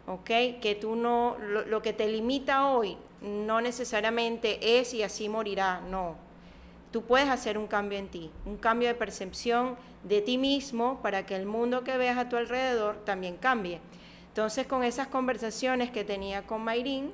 ¿Ok? 0.07 0.27
Que 0.61 0.79
tú 0.81 0.97
no, 0.97 1.37
lo, 1.41 1.65
lo 1.65 1.83
que 1.83 1.93
te 1.93 2.09
limita 2.09 2.69
hoy 2.69 2.97
no 3.23 3.61
necesariamente 3.61 4.79
es 4.81 4.95
y 4.95 5.03
así 5.03 5.29
morirá, 5.29 5.81
no. 5.81 6.17
Tú 6.91 7.03
puedes 7.03 7.29
hacer 7.29 7.57
un 7.57 7.67
cambio 7.67 7.99
en 7.99 8.09
ti, 8.09 8.31
un 8.45 8.57
cambio 8.57 8.89
de 8.89 8.95
percepción 8.95 9.77
de 10.05 10.21
ti 10.21 10.37
mismo 10.39 11.01
para 11.01 11.25
que 11.25 11.37
el 11.37 11.47
mundo 11.47 11.85
que 11.85 11.97
veas 11.97 12.19
a 12.19 12.29
tu 12.29 12.37
alrededor 12.37 12.97
también 13.05 13.37
cambie. 13.37 13.81
Entonces, 14.29 14.67
con 14.67 14.83
esas 14.83 15.07
conversaciones 15.07 15.91
que 15.91 16.05
tenía 16.05 16.47
con 16.47 16.63
Mayrín, 16.63 17.13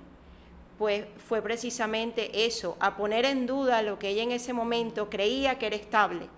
pues 0.79 1.05
fue 1.27 1.43
precisamente 1.43 2.47
eso, 2.47 2.77
a 2.81 2.97
poner 2.97 3.25
en 3.25 3.47
duda 3.47 3.83
lo 3.83 3.99
que 3.99 4.11
ella 4.11 4.23
en 4.23 4.33
ese 4.33 4.53
momento 4.53 5.11
creía 5.11 5.59
que 5.59 5.67
era 5.67 5.77
estable. 5.77 6.29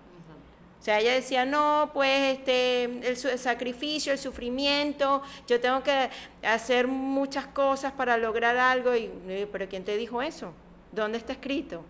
O 0.81 0.83
sea, 0.83 0.99
ella 0.99 1.13
decía, 1.13 1.45
no, 1.45 1.91
pues 1.93 2.39
este, 2.39 2.85
el, 3.07 3.15
sacrificio, 3.15 4.13
el 4.13 4.17
sufrimiento, 4.17 5.21
yo 5.47 5.61
tengo 5.61 5.83
que 5.83 6.09
hacer 6.41 6.87
muchas 6.87 7.45
cosas 7.45 7.91
para 7.91 8.17
lograr 8.17 8.57
algo. 8.57 8.95
Y, 8.95 9.11
pero 9.51 9.69
¿quién 9.69 9.83
te 9.83 9.95
dijo 9.95 10.23
eso? 10.23 10.53
¿Dónde 10.91 11.19
está 11.19 11.33
escrito? 11.33 11.83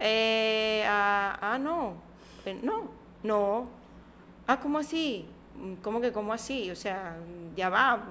Eh, 0.00 0.84
ah, 0.88 1.38
ah, 1.38 1.58
no, 1.58 1.96
eh, 2.46 2.58
no, 2.62 2.88
no. 3.22 3.68
Ah, 4.46 4.58
¿cómo 4.58 4.78
así? 4.78 5.26
¿Cómo 5.82 6.00
que 6.00 6.10
cómo 6.10 6.32
así? 6.32 6.70
O 6.70 6.76
sea, 6.76 7.14
ya 7.54 7.68
va. 7.68 8.06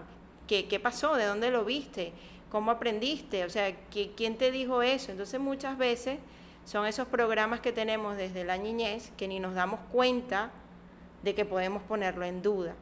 ¿Qué, 0.46 0.68
qué 0.68 0.80
pasó? 0.80 1.16
¿De 1.16 1.25
dónde 1.25 1.50
lo 1.50 1.66
viste? 1.66 2.13
¿Cómo 2.51 2.70
aprendiste? 2.70 3.46
O 3.46 3.50
sea, 3.50 3.75
¿quién 3.89 4.38
te 4.38 4.51
dijo 4.51 4.84
eso? 4.84 5.10
Entonces 5.10 5.39
muchas 5.39 5.75
veces 5.75 6.20
son 6.67 6.86
esos 6.86 7.07
programas 7.07 7.62
que 7.62 7.71
tenemos 7.71 8.17
desde 8.17 8.43
la 8.43 8.57
niñez 8.57 9.13
que 9.15 9.25
ni 9.25 9.39
nos 9.39 9.55
damos 9.55 9.79
cuenta 9.89 10.51
de 11.24 11.33
que 11.33 11.45
podemos 11.45 11.81
ponerlo 11.83 12.25
en 12.25 12.41
duda. 12.41 12.75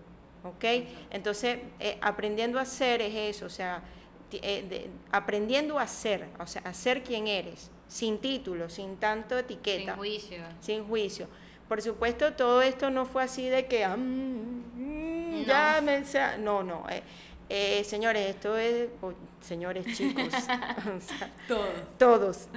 ¿Ok? 0.43 0.63
Entonces, 1.11 1.59
eh, 1.79 1.99
aprendiendo 2.01 2.57
a 2.57 2.63
hacer 2.63 3.01
es 3.03 3.13
eso, 3.13 3.45
o 3.45 3.49
sea, 3.49 3.83
eh, 4.31 4.89
aprendiendo 5.11 5.77
a 5.77 5.85
ser, 5.85 6.27
o 6.39 6.47
sea, 6.47 6.63
a 6.65 6.73
ser 6.73 7.03
quien 7.03 7.27
eres, 7.27 7.69
sin 7.87 8.17
título, 8.17 8.71
sin 8.71 8.97
tanto 8.97 9.37
etiqueta. 9.37 9.91
Sin 9.91 9.95
juicio. 9.95 10.43
Sin 10.61 10.87
juicio. 10.87 11.27
Por 11.67 11.79
supuesto, 11.83 12.33
todo 12.33 12.63
esto 12.63 12.89
no 12.89 13.05
fue 13.05 13.21
así 13.21 13.49
de 13.49 13.67
que, 13.67 13.83
ah, 13.83 13.95
mm, 13.95 15.41
mm, 15.41 15.45
ya 15.45 15.79
me... 15.83 16.03
No, 16.39 16.63
no. 16.63 16.89
Eh, 16.89 17.03
eh, 17.49 17.83
señores, 17.83 18.31
esto 18.31 18.57
es, 18.57 18.89
señores 19.41 19.85
chicos, 19.95 20.33
todos. 21.47 21.67
Todos, 21.99 22.47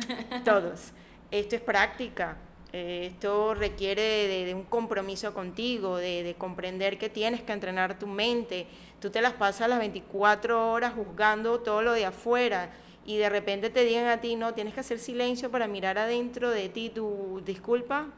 todos. 0.43 0.93
Esto 1.31 1.57
es 1.57 1.63
práctica. 1.63 2.37
Eh, 2.73 3.11
esto 3.13 3.55
requiere 3.55 4.45
de, 4.47 4.55
un 4.55 4.65
compromiso 4.65 5.33
contigo, 5.33 5.97
de, 5.97 6.23
de, 6.23 6.35
comprender 6.35 6.99
que 6.99 7.09
tienes 7.09 7.43
que 7.43 7.53
entrenar 7.53 7.99
tu 7.99 8.07
mente. 8.07 8.67
Tú 9.01 9.11
te 9.11 9.23
las 9.23 9.33
pasas 9.33 9.69
las 9.69 9.79
24 9.79 10.73
horas 10.73 10.93
juzgando 10.95 11.61
todo 11.61 11.83
lo 11.83 11.93
de 11.93 12.05
afuera 12.05 12.71
y 13.07 13.17
de 13.17 13.31
repente 13.31 13.71
te 13.71 13.85
digan 13.85 14.07
a 14.07 14.21
ti, 14.21 14.37
no, 14.37 14.53
tienes 14.53 14.75
que 14.75 14.81
hacer 14.81 14.99
silencio 14.99 15.51
para 15.51 15.67
mirar 15.67 15.97
adentro 15.97 16.51
de 16.51 16.69
ti 16.69 16.91
tu 16.91 17.41
disculpa 17.45 18.09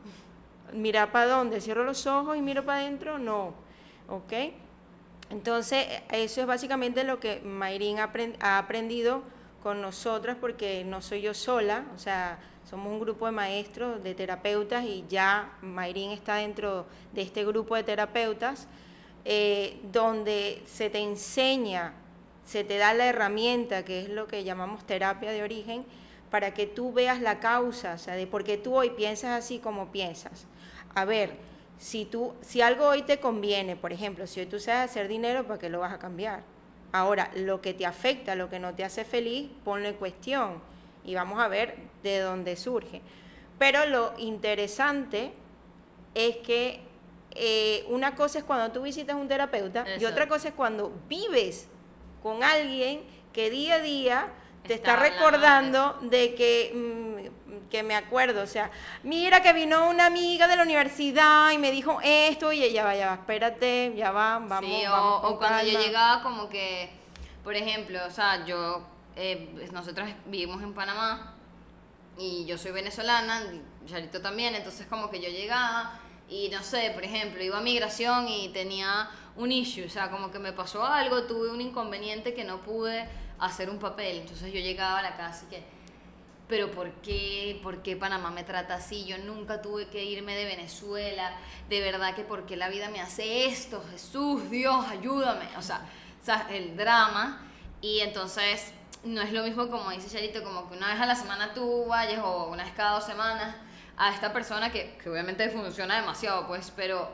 mira 0.72 1.10
para 1.12 1.26
dónde, 1.26 1.60
cierro 1.60 1.84
los 1.84 2.06
ojos 2.06 2.36
y 2.36 2.42
miro 2.42 2.64
para 2.64 2.80
adentro, 2.80 3.18
no, 3.18 3.54
¿ok? 4.08 4.32
Entonces, 5.30 5.86
eso 6.10 6.40
es 6.40 6.46
básicamente 6.46 7.04
lo 7.04 7.20
que 7.20 7.40
Mayrín 7.40 7.98
ha 7.98 8.58
aprendido 8.58 9.22
con 9.62 9.80
nosotras, 9.80 10.36
porque 10.40 10.84
no 10.84 11.02
soy 11.02 11.22
yo 11.22 11.34
sola, 11.34 11.84
o 11.94 11.98
sea, 11.98 12.38
somos 12.70 12.92
un 12.92 13.00
grupo 13.00 13.26
de 13.26 13.32
maestros, 13.32 14.02
de 14.02 14.14
terapeutas, 14.14 14.84
y 14.84 15.04
ya 15.08 15.52
Mayrín 15.60 16.12
está 16.12 16.36
dentro 16.36 16.86
de 17.12 17.22
este 17.22 17.44
grupo 17.44 17.74
de 17.74 17.82
terapeutas, 17.82 18.68
eh, 19.24 19.80
donde 19.92 20.62
se 20.66 20.88
te 20.88 21.00
enseña, 21.00 21.92
se 22.44 22.64
te 22.64 22.78
da 22.78 22.94
la 22.94 23.06
herramienta, 23.06 23.84
que 23.84 24.00
es 24.00 24.08
lo 24.08 24.26
que 24.26 24.44
llamamos 24.44 24.86
terapia 24.86 25.32
de 25.32 25.42
origen, 25.42 25.84
para 26.30 26.54
que 26.54 26.66
tú 26.66 26.92
veas 26.92 27.20
la 27.20 27.40
causa, 27.40 27.94
o 27.94 27.98
sea, 27.98 28.14
de 28.14 28.26
por 28.26 28.44
qué 28.44 28.56
tú 28.56 28.76
hoy 28.76 28.90
piensas 28.90 29.36
así 29.36 29.58
como 29.58 29.90
piensas 29.90 30.46
a 30.94 31.04
ver, 31.04 31.36
si, 31.78 32.04
tú, 32.04 32.34
si 32.40 32.60
algo 32.62 32.86
hoy 32.86 33.02
te 33.02 33.20
conviene, 33.20 33.76
por 33.76 33.92
ejemplo, 33.92 34.26
si 34.26 34.40
hoy 34.40 34.46
tú 34.46 34.58
sabes 34.58 34.90
hacer 34.90 35.08
dinero, 35.08 35.46
¿para 35.46 35.58
qué 35.58 35.68
lo 35.68 35.80
vas 35.80 35.92
a 35.92 35.98
cambiar? 35.98 36.42
Ahora, 36.92 37.30
lo 37.34 37.60
que 37.60 37.72
te 37.72 37.86
afecta, 37.86 38.34
lo 38.34 38.50
que 38.50 38.58
no 38.58 38.74
te 38.74 38.84
hace 38.84 39.04
feliz, 39.04 39.48
ponlo 39.64 39.88
en 39.88 39.94
cuestión 39.94 40.60
y 41.04 41.14
vamos 41.14 41.40
a 41.40 41.48
ver 41.48 41.76
de 42.02 42.18
dónde 42.20 42.56
surge. 42.56 43.02
Pero 43.58 43.86
lo 43.86 44.14
interesante 44.18 45.32
es 46.14 46.36
que 46.38 46.80
eh, 47.32 47.84
una 47.88 48.14
cosa 48.14 48.38
es 48.38 48.44
cuando 48.44 48.72
tú 48.72 48.82
visitas 48.82 49.16
un 49.16 49.28
terapeuta 49.28 49.84
y 49.98 50.04
otra 50.04 50.26
cosa 50.28 50.48
es 50.48 50.54
cuando 50.54 50.92
vives 51.08 51.68
con 52.22 52.42
alguien 52.42 53.02
que 53.32 53.50
día 53.50 53.74
a 53.76 53.80
día 53.80 54.28
te 54.66 54.74
está, 54.74 54.96
recordando 54.96 55.98
de 56.02 56.34
que 56.34 56.72
mm, 56.74 57.10
que 57.70 57.82
me 57.82 57.94
acuerdo, 57.94 58.42
o 58.42 58.46
sea, 58.46 58.70
mira 59.04 59.40
que 59.40 59.52
vino 59.52 59.88
una 59.88 60.06
amiga 60.06 60.48
de 60.48 60.56
la 60.56 60.64
universidad 60.64 61.52
y 61.52 61.58
me 61.58 61.70
dijo 61.70 62.00
esto 62.02 62.52
y 62.52 62.62
ella 62.62 62.84
va, 62.84 62.96
ya 62.96 63.06
va, 63.06 63.14
espérate, 63.14 63.94
ya 63.96 64.10
va, 64.10 64.38
vamos. 64.38 64.70
Sí, 64.70 64.82
o, 64.86 65.38
cuando 65.38 65.62
yo 65.64 65.78
llegaba 65.78 66.22
como 66.22 66.48
que, 66.48 66.90
por 67.44 67.54
ejemplo, 67.54 68.00
o 68.06 68.10
sea, 68.10 68.44
yo, 68.44 68.84
eh, 69.16 69.68
nosotros 69.72 70.08
vivimos 70.26 70.62
en 70.62 70.72
Panamá 70.74 71.34
y 72.18 72.44
yo 72.46 72.58
soy 72.58 72.72
venezolana, 72.72 73.42
Charito 73.86 74.20
también, 74.20 74.54
entonces 74.54 74.86
como 74.86 75.10
que 75.10 75.20
yo 75.20 75.28
llegaba 75.28 76.00
y 76.28 76.48
no 76.50 76.62
sé, 76.62 76.90
por 76.94 77.04
ejemplo, 77.04 77.42
iba 77.42 77.58
a 77.58 77.62
migración 77.62 78.28
y 78.28 78.50
tenía 78.50 79.10
un 79.36 79.52
issue, 79.52 79.84
o 79.84 79.90
sea, 79.90 80.10
como 80.10 80.30
que 80.30 80.38
me 80.38 80.52
pasó 80.52 80.84
algo, 80.84 81.24
tuve 81.24 81.50
un 81.50 81.60
inconveniente 81.60 82.34
que 82.34 82.44
no 82.44 82.60
pude 82.60 83.08
hacer 83.38 83.70
un 83.70 83.78
papel, 83.78 84.18
entonces 84.18 84.52
yo 84.52 84.60
llegaba 84.60 84.98
a 84.98 85.02
la 85.02 85.16
casa 85.16 85.46
y 85.46 85.54
que 85.54 85.80
pero 86.50 86.68
¿por 86.72 86.90
qué, 86.94 87.60
¿por 87.62 87.80
qué 87.80 87.94
Panamá 87.94 88.32
me 88.32 88.42
trata 88.42 88.74
así? 88.74 89.04
Yo 89.04 89.16
nunca 89.18 89.62
tuve 89.62 89.86
que 89.86 90.04
irme 90.04 90.34
de 90.34 90.44
Venezuela, 90.46 91.32
de 91.68 91.80
verdad 91.80 92.16
que 92.16 92.24
¿por 92.24 92.44
qué 92.44 92.56
la 92.56 92.68
vida 92.68 92.90
me 92.90 93.00
hace 93.00 93.46
esto? 93.46 93.84
Jesús, 93.92 94.50
Dios, 94.50 94.84
ayúdame. 94.88 95.46
O 95.56 95.62
sea, 95.62 95.86
o 96.20 96.24
sea, 96.24 96.48
el 96.50 96.76
drama. 96.76 97.46
Y 97.80 98.00
entonces 98.00 98.72
no 99.04 99.22
es 99.22 99.32
lo 99.32 99.42
mismo 99.44 99.68
como 99.68 99.90
dice 99.90 100.08
Charito, 100.10 100.42
como 100.42 100.68
que 100.68 100.76
una 100.76 100.88
vez 100.92 101.00
a 101.00 101.06
la 101.06 101.14
semana 101.14 101.52
tú 101.54 101.86
vayas 101.86 102.20
o 102.24 102.46
una 102.48 102.64
vez 102.64 102.72
cada 102.76 102.92
dos 102.92 103.04
semanas 103.04 103.54
a 103.96 104.12
esta 104.14 104.32
persona 104.32 104.70
que, 104.72 104.96
que 105.02 105.08
obviamente 105.10 105.48
funciona 105.50 105.96
demasiado, 106.00 106.46
pues, 106.46 106.72
pero 106.74 107.08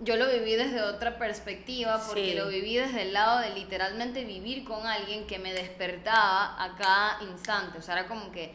yo 0.00 0.16
lo 0.16 0.28
viví 0.28 0.54
desde 0.56 0.82
otra 0.82 1.18
perspectiva 1.18 2.02
porque 2.06 2.30
Sí. 2.30 2.34
lo 2.34 2.48
viví 2.48 2.76
desde 2.76 3.02
el 3.02 3.12
lado 3.12 3.38
de 3.40 3.50
literalmente 3.50 4.24
vivir 4.24 4.64
con 4.64 4.86
alguien 4.86 5.26
que 5.26 5.38
me 5.38 5.52
despertaba 5.54 6.62
a 6.62 6.74
cada 6.76 7.22
instante. 7.22 7.78
O 7.78 7.82
sea, 7.82 7.98
era 8.00 8.08
como 8.08 8.32
que, 8.32 8.54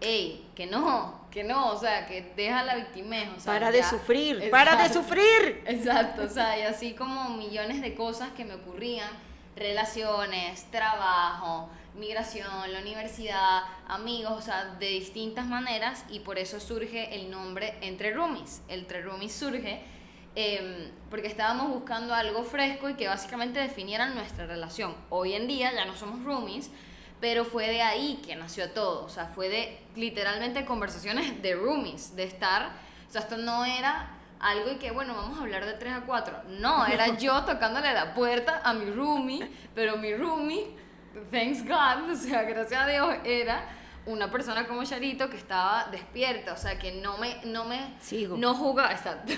hey, 0.00 0.50
que 0.56 0.66
no, 0.66 1.26
que 1.30 1.44
no, 1.44 1.68
o 1.72 1.78
sea, 1.78 2.06
que 2.06 2.32
deja 2.36 2.64
la 2.64 2.74
victimez. 2.74 3.28
O 3.36 3.40
sea, 3.40 3.52
para 3.52 3.70
de 3.70 3.78
ya- 3.80 3.88
sufrir, 3.90 4.50
para 4.50 4.76
de 4.76 4.86
Exacto. 4.86 5.02
sufrir. 5.02 5.62
Exacto, 5.66 6.22
o 6.24 6.28
sea, 6.28 6.58
y 6.58 6.62
así 6.62 6.94
como 6.94 7.30
millones 7.36 7.80
de 7.82 7.94
cosas 7.94 8.30
que 8.36 8.44
me 8.44 8.54
ocurrían, 8.54 9.10
relaciones, 9.56 10.64
trabajo, 10.70 11.68
migración, 11.94 12.72
la 12.72 12.80
universidad, 12.80 13.62
amigos, 13.88 14.32
o 14.32 14.42
sea, 14.42 14.76
de 14.78 14.88
distintas 14.88 15.46
maneras 15.46 16.04
y 16.10 16.20
por 16.20 16.38
eso 16.38 16.60
surge 16.60 17.14
el 17.14 17.30
nombre 17.30 17.74
Entre 17.80 18.12
Roomies. 18.12 18.62
El 18.68 18.80
Entre 18.80 19.02
Roomies 19.02 19.32
surge 19.32 19.82
em, 20.34 20.90
porque 21.10 21.26
estábamos 21.26 21.68
buscando 21.68 22.14
algo 22.14 22.44
fresco 22.44 22.88
y 22.88 22.94
que 22.94 23.08
básicamente 23.08 23.60
definiera 23.60 24.08
nuestra 24.10 24.46
relación. 24.46 24.94
Hoy 25.10 25.34
en 25.34 25.48
día 25.48 25.72
ya 25.72 25.84
no 25.84 25.96
somos 25.96 26.24
roomies, 26.24 26.70
pero 27.20 27.44
fue 27.44 27.68
de 27.68 27.82
ahí 27.82 28.20
que 28.24 28.36
nació 28.36 28.70
todo, 28.70 29.04
o 29.04 29.08
sea, 29.08 29.26
fue 29.26 29.48
de 29.48 29.78
literalmente 29.96 30.64
conversaciones 30.64 31.42
de 31.42 31.54
roomies, 31.54 32.16
de 32.16 32.24
estar, 32.24 32.72
o 33.08 33.12
sea, 33.12 33.22
esto 33.22 33.36
no 33.36 33.64
era 33.64 34.16
algo 34.40 34.72
y 34.72 34.76
que, 34.76 34.90
bueno, 34.90 35.14
vamos 35.14 35.38
a 35.38 35.42
hablar 35.42 35.66
de 35.66 35.74
3 35.74 35.92
a 35.92 36.00
4. 36.00 36.44
No, 36.48 36.86
era 36.86 37.08
yo 37.18 37.44
tocándole 37.44 37.92
la 37.92 38.14
puerta 38.14 38.62
a 38.64 38.72
mi 38.72 38.90
roomie, 38.90 39.50
pero 39.74 39.98
mi 39.98 40.14
roomie, 40.14 40.74
thanks 41.30 41.62
God, 41.64 42.10
o 42.12 42.16
sea, 42.16 42.42
gracias 42.42 42.80
a 42.80 42.86
Dios, 42.86 43.14
era 43.24 43.76
una 44.06 44.30
persona 44.30 44.66
como 44.66 44.82
Charito 44.82 45.28
que 45.28 45.36
estaba 45.36 45.86
despierta, 45.92 46.54
o 46.54 46.56
sea, 46.56 46.78
que 46.78 46.90
no 46.92 47.18
me, 47.18 47.36
no 47.44 47.66
me, 47.66 47.94
Sigo. 48.00 48.36
no 48.38 48.54
jugaba, 48.54 48.92
exacto, 48.92 49.34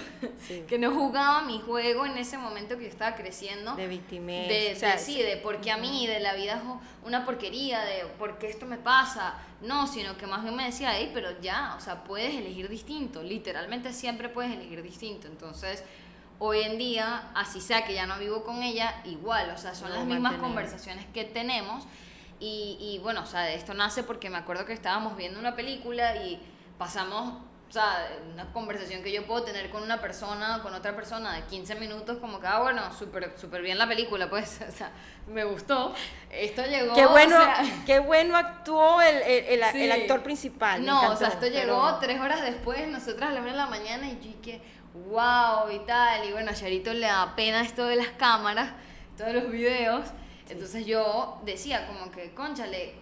Sí. 0.46 0.64
que 0.68 0.78
no 0.78 0.92
jugaba 0.92 1.42
mi 1.42 1.60
juego 1.60 2.06
en 2.06 2.16
ese 2.16 2.38
momento 2.38 2.76
que 2.78 2.84
yo 2.84 2.88
estaba 2.88 3.16
creciendo. 3.16 3.74
De 3.74 3.88
victimez. 3.88 4.48
De, 4.48 4.72
o 4.74 4.78
sea, 4.78 4.92
de- 4.92 4.98
sí, 4.98 5.20
de 5.20 5.36
por 5.38 5.60
qué 5.60 5.72
a 5.72 5.76
mí, 5.78 6.06
de 6.06 6.20
la 6.20 6.34
vida 6.34 6.54
es 6.54 6.62
una 7.04 7.24
porquería, 7.24 7.80
de 7.80 8.04
por 8.18 8.38
qué 8.38 8.48
esto 8.50 8.64
me 8.66 8.76
pasa. 8.78 9.34
No, 9.62 9.86
sino 9.88 10.16
que 10.16 10.26
más 10.26 10.42
bien 10.42 10.54
me 10.56 10.64
decía, 10.64 10.92
hey, 10.96 11.10
pero 11.12 11.40
ya, 11.40 11.74
o 11.76 11.80
sea, 11.80 12.04
puedes 12.04 12.34
elegir 12.34 12.68
distinto. 12.68 13.22
Literalmente 13.22 13.92
siempre 13.92 14.28
puedes 14.28 14.52
elegir 14.52 14.82
distinto. 14.82 15.26
Entonces, 15.26 15.82
hoy 16.44 16.62
en 16.62 16.76
día, 16.76 17.30
así 17.36 17.60
sea 17.60 17.84
que 17.84 17.94
ya 17.94 18.04
no 18.06 18.18
vivo 18.18 18.42
con 18.42 18.62
ella, 18.64 19.00
igual, 19.04 19.50
o 19.50 19.58
sea, 19.58 19.74
son 19.76 19.90
las 19.90 20.00
mismas 20.00 20.22
mantenemos. 20.22 20.48
conversaciones 20.48 21.06
que 21.14 21.24
tenemos. 21.24 21.84
Y, 22.40 22.76
y 22.80 22.98
bueno, 22.98 23.22
o 23.22 23.26
sea, 23.26 23.48
esto 23.52 23.74
nace 23.74 24.02
porque 24.02 24.28
me 24.28 24.38
acuerdo 24.38 24.64
que 24.66 24.72
estábamos 24.72 25.16
viendo 25.16 25.38
una 25.38 25.54
película 25.54 26.16
y 26.16 26.40
pasamos, 26.78 27.34
o 27.68 27.72
sea, 27.72 28.08
una 28.32 28.52
conversación 28.52 29.04
que 29.04 29.12
yo 29.12 29.24
puedo 29.24 29.44
tener 29.44 29.70
con 29.70 29.84
una 29.84 30.00
persona, 30.00 30.58
con 30.64 30.74
otra 30.74 30.96
persona 30.96 31.32
de 31.34 31.42
15 31.42 31.76
minutos, 31.76 32.18
como 32.18 32.40
que, 32.40 32.48
ah, 32.48 32.58
bueno, 32.58 32.82
súper 32.98 33.32
súper 33.40 33.62
bien 33.62 33.78
la 33.78 33.86
película, 33.86 34.28
pues, 34.28 34.60
o 34.68 34.72
sea, 34.72 34.90
me 35.28 35.44
gustó. 35.44 35.94
Esto 36.32 36.64
llegó. 36.66 36.92
Qué 36.94 37.06
bueno, 37.06 37.36
o 37.36 37.40
sea, 37.44 37.62
qué 37.86 38.00
bueno 38.00 38.36
actuó 38.36 39.00
el, 39.00 39.16
el- 39.22 39.62
el- 39.62 39.70
Sí. 39.70 39.84
el 39.84 39.92
actor 39.92 40.24
principal. 40.24 40.84
no, 40.84 40.96
o 41.12 41.16
sea, 41.16 41.28
encantó, 41.28 41.46
esto 41.46 41.56
pero- 41.56 41.76
llegó 41.76 41.98
tres 42.00 42.20
horas 42.20 42.42
después, 42.42 42.88
nosotras 42.88 43.30
a 43.30 43.32
la 43.34 43.40
una 43.42 43.52
de 43.52 43.56
la 43.58 43.66
mañana 43.66 44.08
y 44.08 44.18
yo 44.20 44.40
que, 44.42 44.60
wow, 44.94 45.70
y 45.70 45.78
tal. 45.86 46.28
Y 46.28 46.32
bueno, 46.32 46.50
a 46.50 46.54
Charito 46.54 46.92
le 46.92 47.06
da 47.06 47.34
pena 47.36 47.62
esto 47.62 47.86
de 47.86 47.96
las 47.96 48.08
cámaras, 48.08 48.72
todos 49.16 49.32
los 49.32 49.50
videos. 49.50 50.08
Entonces 50.48 50.86
yo 50.86 51.40
decía 51.44 51.86
como 51.86 52.10
que, 52.10 52.34
conchale, 52.34 52.94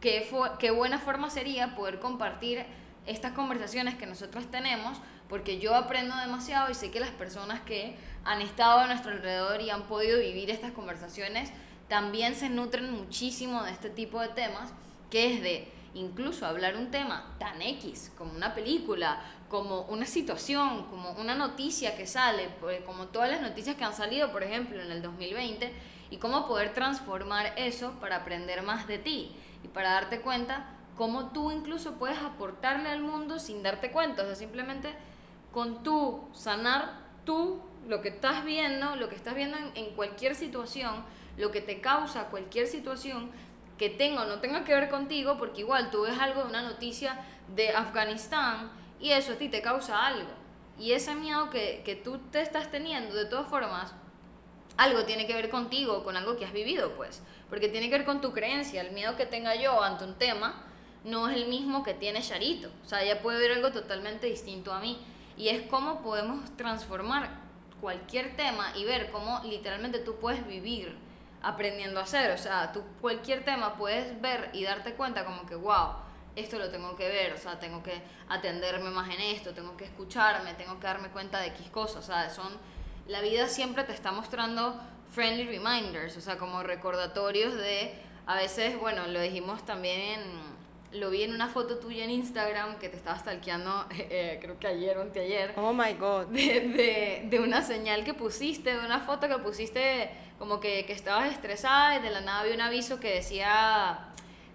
qué, 0.00 0.28
qué 0.58 0.70
buena 0.70 0.98
forma 0.98 1.30
sería 1.30 1.74
poder 1.74 2.00
compartir 2.00 2.64
estas 3.06 3.32
conversaciones 3.32 3.94
que 3.94 4.06
nosotros 4.06 4.50
tenemos, 4.50 4.98
porque 5.28 5.58
yo 5.58 5.74
aprendo 5.74 6.16
demasiado 6.16 6.70
y 6.70 6.74
sé 6.74 6.90
que 6.90 7.00
las 7.00 7.10
personas 7.10 7.60
que 7.60 7.96
han 8.24 8.40
estado 8.40 8.80
a 8.80 8.86
nuestro 8.86 9.12
alrededor 9.12 9.60
y 9.60 9.70
han 9.70 9.82
podido 9.82 10.18
vivir 10.18 10.50
estas 10.50 10.72
conversaciones 10.72 11.50
también 11.88 12.34
se 12.34 12.48
nutren 12.48 12.90
muchísimo 12.90 13.62
de 13.62 13.70
este 13.70 13.90
tipo 13.90 14.20
de 14.20 14.28
temas, 14.28 14.72
que 15.10 15.34
es 15.34 15.42
de 15.42 15.68
incluso 15.94 16.46
hablar 16.46 16.76
un 16.76 16.90
tema 16.90 17.34
tan 17.38 17.60
X 17.60 18.10
como 18.16 18.32
una 18.32 18.54
película, 18.54 19.20
como 19.54 19.82
una 19.82 20.04
situación, 20.04 20.86
como 20.86 21.12
una 21.12 21.36
noticia 21.36 21.96
que 21.96 22.08
sale, 22.08 22.48
pues, 22.58 22.80
como 22.80 23.06
todas 23.06 23.30
las 23.30 23.40
noticias 23.40 23.76
que 23.76 23.84
han 23.84 23.94
salido, 23.94 24.32
por 24.32 24.42
ejemplo, 24.42 24.82
en 24.82 24.90
el 24.90 25.00
2020, 25.00 25.72
y 26.10 26.16
cómo 26.16 26.48
poder 26.48 26.74
transformar 26.74 27.52
eso 27.56 27.92
para 28.00 28.16
aprender 28.16 28.64
más 28.64 28.88
de 28.88 28.98
ti 28.98 29.30
y 29.62 29.68
para 29.68 29.92
darte 29.92 30.20
cuenta 30.22 30.66
cómo 30.96 31.30
tú 31.30 31.52
incluso 31.52 31.92
puedes 32.00 32.18
aportarle 32.18 32.88
al 32.88 33.02
mundo 33.02 33.38
sin 33.38 33.62
darte 33.62 33.92
cuenta, 33.92 34.24
o 34.24 34.26
sea, 34.26 34.34
simplemente 34.34 34.92
con 35.52 35.84
tú 35.84 36.24
sanar 36.32 36.98
tú 37.24 37.62
lo 37.86 38.00
que 38.00 38.08
estás 38.08 38.44
viendo, 38.44 38.96
lo 38.96 39.08
que 39.08 39.14
estás 39.14 39.36
viendo 39.36 39.56
en, 39.76 39.94
cualquier 39.94 40.34
situación, 40.34 41.04
lo 41.36 41.52
que 41.52 41.60
te 41.60 41.80
causa 41.80 42.24
cualquier 42.24 42.66
situación 42.66 43.30
que 43.78 43.88
tenga 43.88 44.22
o 44.22 44.26
no 44.26 44.40
tenga 44.40 44.64
que 44.64 44.74
ver 44.74 44.90
contigo, 44.90 45.38
porque 45.38 45.60
igual 45.60 45.92
tú 45.92 46.02
ves 46.02 46.18
algo 46.18 46.42
de 46.42 46.48
una 46.48 46.62
noticia 46.62 47.24
de 47.54 47.70
Afganistán 47.70 48.82
y 49.04 49.12
eso 49.12 49.34
a 49.34 49.36
ti 49.36 49.50
te 49.50 49.60
causa 49.60 50.06
algo. 50.06 50.30
Y 50.78 50.92
ese 50.92 51.14
miedo 51.14 51.50
que, 51.50 51.82
que 51.84 51.94
tú 51.94 52.16
te 52.30 52.40
estás 52.40 52.70
teniendo, 52.70 53.14
de 53.14 53.26
todas 53.26 53.46
formas, 53.46 53.92
algo 54.78 55.04
tiene 55.04 55.26
que 55.26 55.34
ver 55.34 55.50
contigo, 55.50 56.02
con 56.02 56.16
algo 56.16 56.38
que 56.38 56.46
has 56.46 56.54
vivido, 56.54 56.92
pues. 56.92 57.22
Porque 57.50 57.68
tiene 57.68 57.90
que 57.90 57.98
ver 57.98 58.06
con 58.06 58.22
tu 58.22 58.32
creencia. 58.32 58.80
El 58.80 58.92
miedo 58.92 59.14
que 59.14 59.26
tenga 59.26 59.56
yo 59.56 59.82
ante 59.82 60.04
un 60.04 60.14
tema 60.14 60.64
no 61.04 61.28
es 61.28 61.36
el 61.36 61.48
mismo 61.48 61.82
que 61.82 61.92
tiene 61.92 62.22
Charito. 62.22 62.70
O 62.82 62.88
sea, 62.88 63.02
ella 63.02 63.20
puede 63.20 63.38
ver 63.38 63.52
algo 63.52 63.72
totalmente 63.72 64.26
distinto 64.26 64.72
a 64.72 64.80
mí. 64.80 64.98
Y 65.36 65.48
es 65.48 65.66
cómo 65.68 66.00
podemos 66.00 66.56
transformar 66.56 67.28
cualquier 67.82 68.36
tema 68.36 68.72
y 68.74 68.86
ver 68.86 69.10
cómo 69.10 69.42
literalmente 69.44 69.98
tú 69.98 70.16
puedes 70.16 70.46
vivir 70.46 70.96
aprendiendo 71.42 72.00
a 72.00 72.04
hacer. 72.04 72.30
O 72.30 72.38
sea, 72.38 72.72
tú 72.72 72.82
cualquier 73.02 73.44
tema 73.44 73.76
puedes 73.76 74.18
ver 74.22 74.48
y 74.54 74.64
darte 74.64 74.94
cuenta 74.94 75.26
como 75.26 75.44
que, 75.44 75.56
wow, 75.56 76.04
esto 76.36 76.58
lo 76.58 76.70
tengo 76.70 76.96
que 76.96 77.08
ver, 77.08 77.32
o 77.32 77.38
sea, 77.38 77.58
tengo 77.58 77.82
que 77.82 78.00
atenderme 78.28 78.90
más 78.90 79.12
en 79.14 79.20
esto, 79.20 79.54
tengo 79.54 79.76
que 79.76 79.84
escucharme, 79.84 80.54
tengo 80.54 80.78
que 80.80 80.86
darme 80.86 81.08
cuenta 81.08 81.40
de 81.40 81.48
X 81.48 81.68
cosas. 81.70 82.04
O 82.04 82.06
sea, 82.06 82.30
son, 82.30 82.52
la 83.06 83.20
vida 83.20 83.48
siempre 83.48 83.84
te 83.84 83.92
está 83.92 84.12
mostrando 84.12 84.80
friendly 85.10 85.44
reminders, 85.44 86.16
o 86.16 86.20
sea, 86.20 86.38
como 86.38 86.62
recordatorios 86.62 87.54
de, 87.54 87.94
a 88.26 88.34
veces, 88.36 88.78
bueno, 88.78 89.06
lo 89.06 89.20
dijimos 89.20 89.64
también 89.64 90.00
en 90.00 90.54
lo 90.94 91.10
vi 91.10 91.24
en 91.24 91.34
una 91.34 91.48
foto 91.48 91.78
tuya 91.78 92.04
en 92.04 92.10
Instagram 92.10 92.78
que 92.78 92.88
te 92.88 92.96
estaba 92.96 93.18
stalkeando, 93.18 93.86
eh, 93.90 94.38
creo 94.40 94.58
que 94.58 94.68
ayer 94.68 94.96
o 94.96 95.02
anteayer, 95.02 95.52
Oh 95.56 95.72
my 95.72 95.92
God. 95.94 96.26
de, 96.26 96.60
de, 96.60 97.26
de 97.28 97.40
una 97.40 97.62
señal 97.62 98.04
que 98.04 98.14
pusiste, 98.14 98.76
de 98.76 98.84
una 98.84 99.00
foto 99.00 99.28
que 99.28 99.38
pusiste 99.38 100.10
como 100.38 100.60
que, 100.60 100.84
que 100.86 100.92
estabas 100.92 101.32
estresada 101.32 101.96
y 101.96 102.02
de 102.02 102.10
la 102.10 102.20
nada 102.20 102.44
vi 102.44 102.52
un 102.52 102.60
aviso 102.60 103.00
que 103.00 103.14
decía 103.14 104.08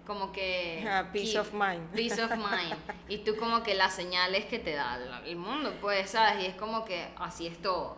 como 0.06 0.32
que... 0.32 0.84
Ah, 0.88 1.08
peace 1.12 1.32
keep- 1.32 1.40
of 1.40 1.52
mind. 1.52 1.88
Peace 1.94 2.22
of 2.22 2.30
mind. 2.36 2.74
Y 3.08 3.18
tú 3.18 3.36
como 3.36 3.62
que 3.62 3.74
las 3.74 3.94
señales 3.94 4.46
que 4.46 4.58
te 4.58 4.74
da 4.74 4.96
el- 4.96 5.28
el 5.28 5.36
mundo, 5.36 5.72
pues, 5.80 6.10
¿sabes? 6.10 6.42
Y 6.42 6.46
es 6.46 6.54
como 6.54 6.84
que 6.84 7.08
así 7.16 7.46
es 7.46 7.60
todo. 7.62 7.96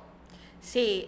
Sí, 0.61 1.07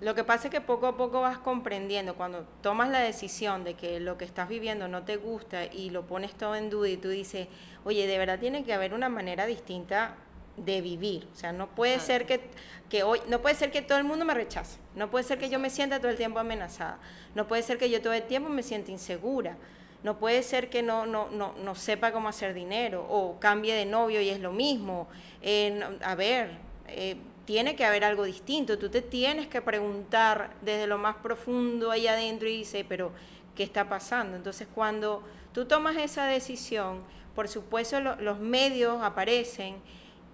lo 0.00 0.14
que 0.14 0.22
pasa 0.24 0.46
es 0.48 0.52
que 0.52 0.60
poco 0.60 0.86
a 0.86 0.96
poco 0.96 1.20
vas 1.20 1.38
comprendiendo, 1.38 2.14
cuando 2.14 2.44
tomas 2.62 2.88
la 2.88 3.00
decisión 3.00 3.64
de 3.64 3.74
que 3.74 3.98
lo 4.00 4.16
que 4.16 4.24
estás 4.24 4.48
viviendo 4.48 4.86
no 4.88 5.02
te 5.02 5.16
gusta 5.16 5.64
y 5.66 5.90
lo 5.90 6.06
pones 6.06 6.34
todo 6.34 6.54
en 6.56 6.70
duda 6.70 6.88
y 6.88 6.96
tú 6.96 7.08
dices, 7.08 7.48
oye, 7.84 8.06
de 8.06 8.16
verdad 8.18 8.38
tiene 8.38 8.64
que 8.64 8.72
haber 8.72 8.94
una 8.94 9.08
manera 9.08 9.44
distinta 9.46 10.14
de 10.56 10.80
vivir. 10.80 11.28
O 11.32 11.36
sea, 11.36 11.52
no 11.52 11.68
puede 11.68 11.94
Exacto. 11.94 12.12
ser 12.12 12.26
que, 12.26 12.40
que 12.88 13.02
hoy, 13.02 13.20
no 13.28 13.40
puede 13.40 13.54
ser 13.56 13.70
que 13.72 13.82
todo 13.82 13.98
el 13.98 14.04
mundo 14.04 14.24
me 14.24 14.34
rechace, 14.34 14.78
no 14.94 15.10
puede 15.10 15.24
ser 15.24 15.38
que 15.38 15.50
yo 15.50 15.58
me 15.58 15.70
sienta 15.70 15.98
todo 15.98 16.10
el 16.10 16.16
tiempo 16.16 16.38
amenazada, 16.38 16.98
no 17.34 17.46
puede 17.48 17.62
ser 17.62 17.78
que 17.78 17.90
yo 17.90 18.00
todo 18.00 18.12
el 18.12 18.22
tiempo 18.24 18.48
me 18.48 18.62
sienta 18.62 18.90
insegura. 18.90 19.56
No 20.02 20.18
puede 20.18 20.42
ser 20.42 20.70
que 20.70 20.82
no, 20.82 21.06
no, 21.06 21.28
no, 21.30 21.54
no 21.64 21.74
sepa 21.74 22.12
cómo 22.12 22.28
hacer 22.28 22.54
dinero 22.54 23.04
o 23.08 23.38
cambie 23.40 23.74
de 23.74 23.84
novio 23.84 24.20
y 24.20 24.28
es 24.28 24.40
lo 24.40 24.52
mismo. 24.52 25.08
Eh, 25.42 25.80
a 26.02 26.14
ver, 26.14 26.50
eh, 26.86 27.16
tiene 27.44 27.74
que 27.74 27.84
haber 27.84 28.04
algo 28.04 28.24
distinto. 28.24 28.78
Tú 28.78 28.88
te 28.90 29.02
tienes 29.02 29.48
que 29.48 29.60
preguntar 29.60 30.50
desde 30.62 30.86
lo 30.86 30.98
más 30.98 31.16
profundo 31.16 31.90
ahí 31.90 32.06
adentro 32.06 32.48
y 32.48 32.58
dices, 32.58 32.84
pero 32.88 33.10
¿qué 33.56 33.64
está 33.64 33.88
pasando? 33.88 34.36
Entonces 34.36 34.68
cuando 34.72 35.22
tú 35.52 35.64
tomas 35.64 35.96
esa 35.96 36.26
decisión, 36.26 37.02
por 37.34 37.48
supuesto 37.48 38.00
lo- 38.00 38.16
los 38.20 38.38
medios 38.38 39.02
aparecen 39.02 39.76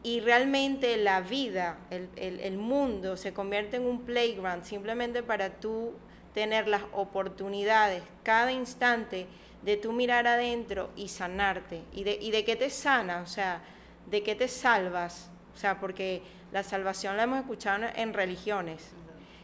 y 0.03 0.21
realmente 0.21 0.99
la 0.99 1.23
vida, 1.23 1.79
el, 1.91 2.11
el- 2.17 2.41
el 2.41 2.59
mundo 2.59 3.17
se 3.17 3.33
convierte 3.33 3.77
en 3.79 3.87
un 3.87 4.03
playground 4.03 4.65
simplemente 4.65 5.23
para 5.23 5.49
tú 5.61 5.93
tener 6.35 6.69
las 6.69 6.83
oportunidades 6.93 8.03
cada 8.23 8.53
instante 8.53 9.27
de 9.65 9.77
tú 9.77 9.93
mirar 9.93 10.27
adentro 10.27 10.91
y 10.97 11.09
sanarte. 11.09 11.83
¿Y 11.93 12.05
de, 12.05 12.19
y 12.21 12.31
de 12.31 12.45
qué 12.45 12.57
te 12.57 12.71
sana? 12.71 13.23
O 13.23 13.27
sea, 13.27 13.63
¿de 14.07 14.23
qué 14.23 14.35
te 14.35 14.49
salvas? 14.49 15.31
O 15.55 15.57
sea, 15.57 15.81
porque 15.81 16.23
la 16.53 16.63
salvación 16.63 17.17
la 17.17 17.25
hemos 17.25 17.39
escuchado 17.41 17.87
en 17.95 18.13
religiones. 18.13 18.93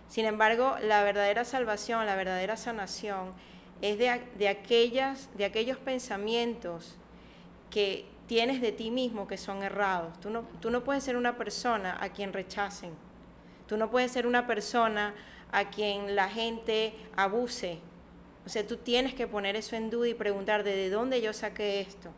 Sin 0.08 0.26
embargo, 0.26 0.76
la 0.82 1.02
verdadera 1.02 1.44
salvación, 1.44 2.04
la 2.04 2.16
verdadera 2.16 2.56
sanación 2.56 3.32
es 3.80 3.98
de, 3.98 4.20
de, 4.36 4.48
aquellas, 4.48 5.30
de 5.36 5.44
aquellos 5.44 5.78
pensamientos 5.78 6.96
que 7.70 8.06
tienes 8.26 8.60
de 8.60 8.72
ti 8.72 8.90
mismo 8.90 9.26
que 9.26 9.38
son 9.38 9.62
errados. 9.62 10.20
Tú 10.20 10.30
no, 10.30 10.42
tú 10.60 10.70
no 10.70 10.84
puedes 10.84 11.02
ser 11.02 11.16
una 11.16 11.36
persona 11.36 11.96
a 12.00 12.10
quien 12.10 12.32
rechacen. 12.32 12.92
Tú 13.66 13.76
no 13.76 13.90
puedes 13.90 14.12
ser 14.12 14.26
una 14.26 14.46
persona 14.46 15.14
a 15.52 15.70
quien 15.70 16.14
la 16.14 16.28
gente 16.28 16.94
abuse. 17.16 17.78
O 18.46 18.48
sea, 18.48 18.66
tú 18.66 18.76
tienes 18.76 19.14
que 19.14 19.26
poner 19.26 19.56
eso 19.56 19.76
en 19.76 19.90
duda 19.90 20.08
y 20.08 20.14
preguntar 20.14 20.64
de 20.64 20.90
dónde 20.90 21.20
yo 21.20 21.32
saqué 21.32 21.80
esto. 21.80 22.10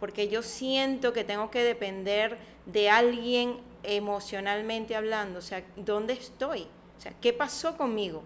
Porque 0.00 0.28
yo 0.28 0.42
siento 0.42 1.12
que 1.12 1.24
tengo 1.24 1.50
que 1.50 1.62
depender 1.62 2.38
de 2.66 2.90
alguien 2.90 3.58
emocionalmente 3.82 4.94
hablando. 4.96 5.38
O 5.38 5.42
sea, 5.42 5.64
¿dónde 5.76 6.12
estoy? 6.14 6.66
O 6.98 7.00
sea, 7.00 7.12
¿qué 7.20 7.32
pasó 7.32 7.76
conmigo? 7.76 8.22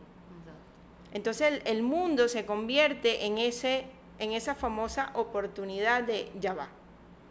Entonces 1.13 1.63
el, 1.65 1.83
mundo 1.83 2.29
se 2.29 2.45
convierte 2.45 3.25
en, 3.25 3.39
ese, 3.39 3.87
en 4.19 4.33
esa 4.33 4.55
famosa 4.55 5.13
oportunidad 5.15 6.03
de, 6.03 6.31
ya 6.39 6.53
va, 6.53 6.69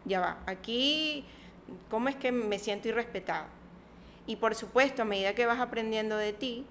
ya 0.05 0.21
va, 0.21 0.39
aquí, 0.47 1.23
¿cómo 1.89 2.09
es 2.09 2.15
que 2.15 2.31
me 2.31 2.57
siento 2.57 2.87
irrespetado? 2.87 3.45
Y 4.25 4.37
por 4.37 4.55
supuesto, 4.55 5.03
a 5.03 5.05
medida 5.05 5.35
que 5.35 5.45
vas 5.45 5.59
aprendiendo 5.59 6.17
de 6.17 6.33
ti, 6.33 6.65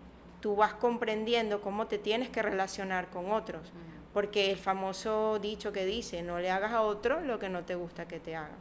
tú 0.45 0.55
vas 0.55 0.75
comprendiendo 0.75 1.63
cómo 1.63 1.87
te 1.87 1.97
tienes 1.97 2.29
que 2.29 2.43
relacionar 2.43 3.09
con 3.09 3.33
otros. 3.33 3.73
Porque 4.13 4.51
el 4.51 4.59
famoso 4.59 5.39
dicho 5.39 5.73
que 5.73 5.87
dice, 5.87 6.23
no 6.23 6.39
le 6.39 6.51
hagas 6.51 6.73
a 6.73 6.83
otro 6.83 7.23
lo 7.23 7.39
que 7.39 7.49
no 7.49 7.65
te 7.65 7.75
gusta 7.75 8.07
que 8.07 8.21
te 8.21 8.37
hagan. 8.37 8.59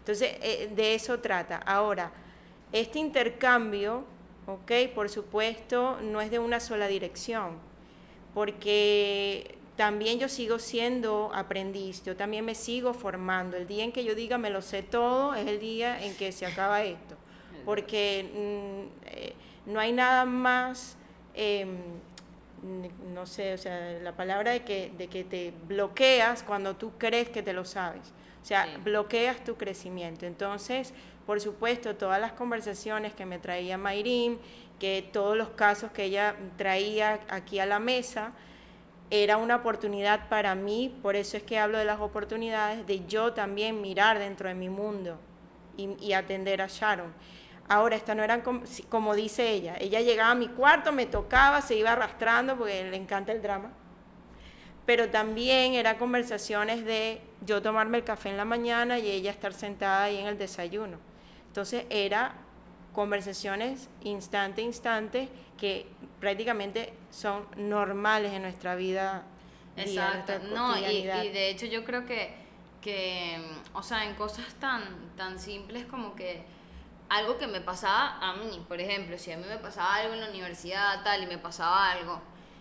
Entonces, 0.00 0.38
eh, 0.42 0.68
de 0.74 0.96
eso 0.96 1.20
trata. 1.20 1.58
Ahora, 1.58 2.10
este 2.72 2.98
intercambio, 2.98 4.06
ok, 4.48 4.92
por 4.92 5.08
supuesto, 5.08 6.00
no 6.02 6.20
es 6.20 6.32
de 6.32 6.40
una 6.40 6.58
sola 6.58 6.88
dirección, 6.88 7.58
porque 8.34 9.56
también 9.76 10.18
yo 10.18 10.28
sigo 10.28 10.58
siendo 10.58 11.30
aprendiz, 11.32 12.02
yo 12.02 12.16
también 12.16 12.44
me 12.44 12.56
sigo 12.56 12.92
formando. 12.92 13.56
El 13.56 13.68
día 13.68 13.84
en 13.84 13.92
que 13.92 14.02
yo 14.02 14.16
diga 14.16 14.36
me 14.36 14.50
lo 14.50 14.62
sé 14.62 14.82
todo 14.82 15.36
es 15.36 15.46
el 15.46 15.60
día 15.60 16.04
en 16.04 16.16
que 16.16 16.32
se 16.32 16.44
acaba 16.44 16.82
esto, 16.82 17.14
porque 17.64 18.28
mm, 18.34 19.06
eh, 19.10 19.34
no 19.68 19.78
hay 19.80 19.92
nada 19.92 20.24
más, 20.24 20.96
em, 21.34 21.76
no 23.14 23.26
sé, 23.26 23.54
o 23.54 23.58
sea, 23.58 23.98
la 24.02 24.12
palabra 24.12 24.52
de 24.52 24.64
que, 24.64 24.90
de 24.96 25.08
que 25.08 25.24
te 25.24 25.52
bloqueas 25.68 26.42
cuando 26.42 26.74
tú 26.74 26.92
crees 26.98 27.28
que 27.28 27.42
te 27.42 27.52
lo 27.52 27.64
sabes. 27.64 28.12
O 28.42 28.44
sea, 28.44 28.66
bloqueas 28.82 29.44
tu 29.44 29.56
crecimiento. 29.56 30.24
Entonces, 30.24 30.94
por 31.26 31.40
supuesto, 31.40 31.94
todas 31.96 32.20
las 32.20 32.32
conversaciones 32.32 33.12
que 33.12 33.26
me 33.26 33.38
traía 33.38 33.76
Mayrim, 33.76 34.38
que 34.80 35.06
todos 35.12 35.36
los 35.36 35.50
casos 35.50 35.90
que 35.92 36.04
ella 36.04 36.34
traía 36.56 37.20
aquí 37.28 37.58
a 37.58 37.66
la 37.66 37.78
mesa, 37.78 38.32
era 39.10 39.36
una 39.36 39.56
oportunidad 39.56 40.28
para 40.28 40.54
mí, 40.54 40.94
por 41.02 41.16
eso 41.16 41.36
es 41.36 41.42
que 41.42 41.58
hablo 41.58 41.78
de 41.78 41.84
las 41.84 42.00
oportunidades, 42.00 42.86
de 42.86 43.04
yo 43.06 43.32
también 43.32 43.80
mirar 43.80 44.18
dentro 44.18 44.48
de 44.48 44.54
mi 44.54 44.68
mundo 44.68 45.18
y, 45.76 45.94
y 46.00 46.12
atender 46.14 46.62
a 46.62 46.66
Sharon. 46.68 47.12
Ahora, 47.68 47.96
estas 47.96 48.16
no 48.16 48.24
eran 48.24 48.42
como, 48.88 49.14
dice 49.14 49.50
ella. 49.50 49.76
Ella 49.78 50.00
llegaba 50.00 50.30
a 50.30 50.34
mi 50.34 50.48
cuarto, 50.48 50.90
me 50.90 51.04
tocaba, 51.04 51.60
se 51.60 51.76
iba 51.76 51.92
arrastrando 51.92 52.56
porque 52.56 52.90
le 52.90 52.96
encanta 52.96 53.32
el 53.32 53.42
drama. 53.42 53.72
Pero 54.86 55.10
también 55.10 55.74
eran 55.74 55.98
conversaciones 55.98 56.86
de 56.86 57.20
yo 57.44 57.60
tomarme 57.60 57.98
el 57.98 58.04
café 58.04 58.30
en 58.30 58.38
la 58.38 58.46
mañana 58.46 58.98
y 58.98 59.10
ella 59.10 59.30
estar 59.30 59.52
sentada 59.52 60.04
ahí 60.04 60.16
en 60.16 60.26
el 60.26 60.38
desayuno. 60.38 60.96
Entonces 61.48 61.84
era 61.90 62.34
conversaciones 62.94 63.90
instante 64.02 64.62
a 64.62 64.64
instante 64.64 65.28
que 65.58 65.86
prácticamente 66.20 66.94
son 67.10 67.46
normales 67.56 68.32
en 68.32 68.42
nuestra 68.42 68.76
vida. 68.76 69.24
Exacto, 69.76 70.32
no, 70.54 70.76
y, 70.78 70.84
y, 70.86 71.04
de 71.04 71.50
hecho 71.50 71.66
yo 71.66 71.84
creo 71.84 72.06
que, 72.06 72.34
que, 72.80 73.40
o 73.74 73.82
sea, 73.82 74.06
en 74.06 74.14
cosas 74.14 74.54
tan, 74.54 74.82
tan 75.16 75.38
simples 75.38 75.84
como 75.84 76.16
que 76.16 76.42
algo 77.08 77.38
que 77.38 77.46
me 77.46 77.60
pasaba 77.60 78.18
a 78.20 78.34
mí, 78.34 78.64
por 78.68 78.80
ejemplo, 78.80 79.18
si 79.18 79.32
a 79.32 79.36
mí 79.36 79.44
me 79.48 79.58
pasaba 79.58 79.96
algo 79.96 80.14
en 80.14 80.20
la 80.20 80.28
universidad, 80.28 81.02
tal, 81.02 81.22
y 81.22 81.26
me 81.26 81.38
pasaba 81.38 81.90
algo, 81.90 82.20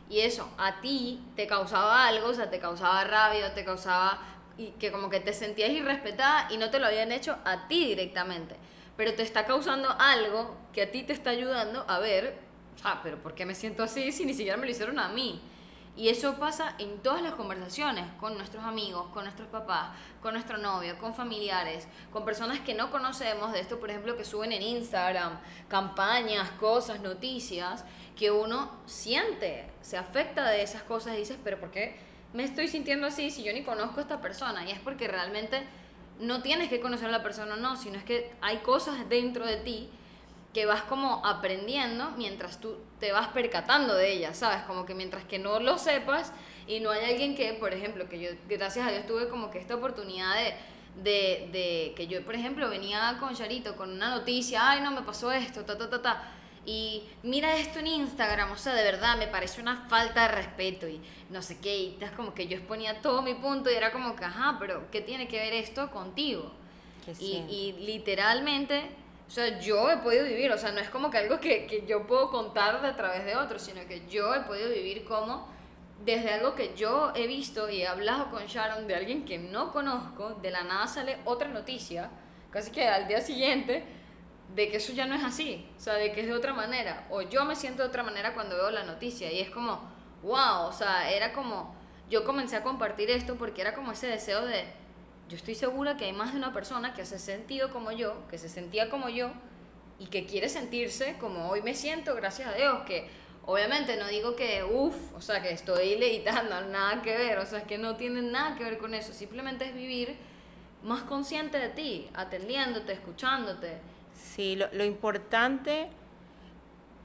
y 0.10 0.20
eso 0.22 0.50
a 0.58 0.80
ti 0.80 1.22
te 1.36 1.48
causaba 1.48 2.08
algo, 2.08 2.30
o 2.30 2.34
sea, 2.34 2.50
te 2.50 2.60
causaba 2.60 3.04
rabia, 3.04 3.54
te 3.54 3.66
causaba 3.66 4.20
y 4.58 4.72
que 4.72 4.92
como 4.92 5.10
que 5.10 5.20
te 5.20 5.34
sentías 5.34 5.70
irrespetada 5.70 6.48
y 6.52 6.58
no 6.58 6.70
te 6.70 6.80
lo 6.80 6.88
habían 6.88 7.12
hecho 7.12 7.38
a 7.46 7.68
ti 7.68 7.86
directamente, 7.86 8.56
pero 8.96 9.14
te 9.14 9.24
está 9.24 9.46
causando 9.46 9.90
algo 10.00 10.58
que 10.74 10.84
a 10.84 10.92
ti 10.92 11.04
te 11.04 11.14
está 11.14 11.32
ayudando 11.32 11.86
a 11.88 12.00
ver, 12.00 12.40
ah, 12.84 13.02
pero 13.04 13.22
¿por 13.22 13.36
qué 13.36 13.46
me 13.46 13.54
siento 13.54 13.84
así 13.84 14.12
si 14.12 14.26
ni 14.26 14.34
siquiera 14.34 14.58
me 14.58 14.66
lo 14.66 14.72
hicieron 14.72 14.98
a 15.00 15.10
mí? 15.10 15.42
Y 15.98 16.10
eso 16.10 16.36
pasa 16.36 16.76
en 16.78 17.00
todas 17.00 17.24
las 17.24 17.34
conversaciones, 17.34 18.06
con 18.20 18.38
nuestros 18.38 18.64
amigos, 18.64 19.08
con 19.14 19.24
nuestros 19.24 19.48
papás, 19.48 19.90
con 20.22 20.36
nuestro 20.36 20.60
novio, 20.60 20.96
con 21.00 21.16
familiares, 21.16 21.88
con 22.12 22.24
personas 22.24 22.60
que 22.60 22.76
no 22.76 22.92
conocemos 22.92 23.52
de 23.52 23.62
esto, 23.62 23.80
por 23.80 23.90
ejemplo, 23.90 24.16
que 24.16 24.24
suben 24.24 24.52
en 24.52 24.62
Instagram 24.62 25.40
campañas, 25.68 26.52
cosas, 26.52 27.02
noticias, 27.02 27.84
que 28.16 28.30
uno 28.30 28.72
siente, 28.86 29.72
se 29.82 29.98
afecta 29.98 30.48
de 30.52 30.62
esas 30.62 30.84
cosas 30.84 31.16
y 31.16 31.18
dices, 31.18 31.38
pero 31.44 31.60
¿por 31.60 31.72
qué 31.72 31.98
me 32.32 32.44
estoy 32.44 32.68
sintiendo 32.68 33.08
así 33.08 33.32
si 33.32 33.44
yo 33.44 33.52
ni 33.52 33.64
conozco 33.64 34.00
a 34.00 34.04
esta 34.04 34.22
persona? 34.22 34.70
Y 34.70 34.72
es 34.72 34.80
porque 34.80 35.08
realmente 35.08 35.64
no 36.20 36.44
tienes 36.44 36.70
que 36.70 36.80
conocer 36.80 37.08
a 37.08 37.12
la 37.12 37.24
persona 37.24 37.56
o 37.56 37.58
no, 37.58 37.76
sino 37.76 37.98
es 37.98 38.04
que 38.04 38.36
hay 38.42 38.58
cosas 38.58 39.10
dentro 39.10 39.48
de 39.48 39.58
ti 39.58 39.90
que 40.54 40.66
vas 40.66 40.82
como 40.84 41.26
aprendiendo 41.26 42.12
mientras 42.18 42.60
tú 42.60 42.78
te 43.00 43.12
vas 43.12 43.28
percatando 43.30 43.96
de 43.96 44.14
ellas, 44.14 44.38
¿sabes? 44.38 44.64
Como 44.64 44.86
que 44.86 44.96
mientras 44.96 45.24
que 45.26 45.40
no 45.40 45.60
lo 45.60 45.78
sepas 45.78 46.34
y 46.68 46.80
no 46.80 46.90
hay 46.92 47.12
alguien 47.12 47.36
que, 47.36 47.54
por 47.54 47.74
ejemplo, 47.74 48.10
que 48.10 48.20
yo, 48.20 48.30
gracias 48.50 48.88
a 48.88 48.92
Dios, 48.92 49.06
tuve 49.06 49.30
como 49.30 49.52
que 49.52 49.60
esta 49.60 49.76
oportunidad 49.76 50.36
de, 50.36 50.54
de, 51.04 51.50
de 51.52 51.94
que 51.96 52.08
yo, 52.08 52.24
por 52.26 52.36
ejemplo, 52.36 52.70
venía 52.70 53.18
con 53.20 53.36
Charito 53.36 53.76
con 53.76 53.92
una 53.92 54.10
noticia, 54.10 54.72
ay, 54.72 54.82
no, 54.82 54.92
me 54.92 55.02
pasó 55.04 55.32
esto, 55.32 55.64
ta, 55.64 55.78
ta, 55.78 55.90
ta, 55.90 56.02
ta. 56.02 56.32
Y 56.66 57.04
mira 57.24 57.56
esto 57.56 57.80
en 57.80 57.88
Instagram, 57.88 58.52
o 58.52 58.58
sea, 58.58 58.74
de 58.74 58.84
verdad, 58.84 59.18
me 59.18 59.28
parece 59.28 59.62
una 59.62 59.88
falta 59.88 60.24
de 60.24 60.28
respeto 60.28 60.86
y 60.86 61.00
no 61.30 61.42
sé 61.42 61.60
qué, 61.62 61.78
y 61.78 61.98
es 62.02 62.12
como 62.12 62.34
que 62.34 62.48
yo 62.48 62.58
exponía 62.58 63.02
todo 63.02 63.22
mi 63.22 63.36
punto 63.36 63.72
y 63.72 63.74
era 63.74 63.94
como 63.94 64.18
que, 64.18 64.26
ajá, 64.26 64.58
pero 64.60 64.92
¿qué 64.92 65.00
tiene 65.00 65.30
que 65.30 65.40
ver 65.40 65.54
esto 65.54 65.90
contigo? 65.92 66.52
Y, 67.20 67.38
y, 67.48 67.76
literalmente 67.86 68.90
o 69.28 69.30
sea, 69.30 69.60
yo 69.60 69.92
he 69.92 69.98
podido 69.98 70.26
vivir, 70.26 70.52
o 70.52 70.58
sea, 70.58 70.72
no 70.72 70.80
es 70.80 70.90
como 70.90 71.12
que 71.12 71.18
algo 71.18 71.40
que, 71.40 71.68
que 71.68 71.86
yo 71.86 72.08
puedo 72.08 72.30
contar 72.30 72.82
de 72.82 72.88
a 72.88 72.96
través 72.96 73.26
de 73.26 73.36
otros, 73.36 73.62
sino 73.62 73.86
que 73.86 74.08
yo 74.08 74.34
he 74.34 74.42
podido 74.42 74.70
vivir 74.70 75.04
como 75.04 75.48
desde 76.04 76.32
algo 76.32 76.56
que 76.56 76.74
yo 76.76 77.12
he 77.16 77.28
visto 77.28 77.70
y 77.70 77.82
he 77.82 77.88
hablado 77.88 78.30
con 78.30 78.46
Sharon 78.46 78.88
de 78.88 78.96
alguien 78.96 79.26
que 79.26 79.38
no 79.38 79.72
conozco, 79.72 80.36
de 80.42 80.52
la 80.52 80.64
nada 80.64 80.88
sale 80.88 81.18
otra 81.26 81.50
noticia, 81.50 82.10
casi 82.52 82.72
que 82.72 82.88
al 82.88 83.08
día 83.08 83.20
siguiente, 83.20 83.84
de 84.56 84.70
que 84.70 84.78
eso 84.78 84.94
ya 84.94 85.06
no 85.06 85.16
es 85.16 85.24
así, 85.24 85.68
o 85.76 85.80
sea, 85.80 85.96
de 85.96 86.14
que 86.14 86.22
es 86.22 86.28
de 86.28 86.34
otra 86.34 86.54
manera, 86.54 87.06
o 87.10 87.22
yo 87.22 87.44
me 87.46 87.56
siento 87.56 87.84
de 87.84 87.90
otra 87.90 88.04
manera 88.04 88.34
cuando 88.34 88.56
veo 88.56 88.72
la 88.72 88.84
noticia, 88.84 89.32
y 89.32 89.42
es 89.42 89.50
como, 89.50 89.82
wow, 90.24 90.68
o 90.68 90.72
sea, 90.72 91.12
era 91.12 91.34
como, 91.34 91.76
yo 92.10 92.24
comencé 92.24 92.56
a 92.56 92.64
compartir 92.64 93.10
esto 93.10 93.36
porque 93.36 93.62
era 93.62 93.74
como 93.74 93.92
ese 93.92 94.08
deseo 94.08 94.46
de 94.46 94.66
yo 95.30 95.36
estoy 95.36 95.56
segura 95.56 95.98
que 95.98 96.06
hay 96.06 96.14
más 96.14 96.32
de 96.32 96.38
una 96.38 96.54
persona 96.54 96.94
que 96.94 97.06
se 97.06 97.20
sentido 97.20 97.70
como 97.70 97.92
yo, 97.92 98.28
que 98.30 98.38
se 98.38 98.50
sentía 98.50 98.90
como 98.90 99.10
yo 99.10 99.32
y 100.00 100.06
que 100.06 100.26
quiere 100.26 100.48
sentirse 100.48 101.18
como 101.20 101.50
hoy 101.50 101.62
me 101.62 101.74
siento, 101.74 102.16
gracias 102.16 102.54
a 102.54 102.54
Dios, 102.54 102.84
que 102.86 103.10
obviamente 103.46 103.98
no 103.98 104.08
digo 104.08 104.36
que, 104.36 104.64
uff, 104.64 104.96
o 105.16 105.22
sea, 105.22 105.42
que 105.42 105.52
estoy 105.52 105.96
levitando, 105.98 106.62
nada 106.70 107.02
que 107.02 107.18
ver, 107.18 107.40
o 107.40 107.46
sea, 107.46 107.60
es 107.60 107.66
que 107.66 107.78
no 107.78 107.96
tiene 107.96 108.22
nada 108.22 108.56
que 108.56 108.64
ver 108.64 108.78
con 108.78 108.94
eso, 108.94 109.14
simplemente 109.14 109.66
es 109.66 109.74
vivir 109.74 110.16
más 110.84 111.02
consciente 111.04 111.58
de 111.58 111.70
ti, 111.70 112.10
atendiéndote, 112.14 112.94
escuchándote. 112.94 113.80
Sí, 114.14 114.56
lo, 114.56 114.72
lo 114.74 114.86
importante, 114.86 115.90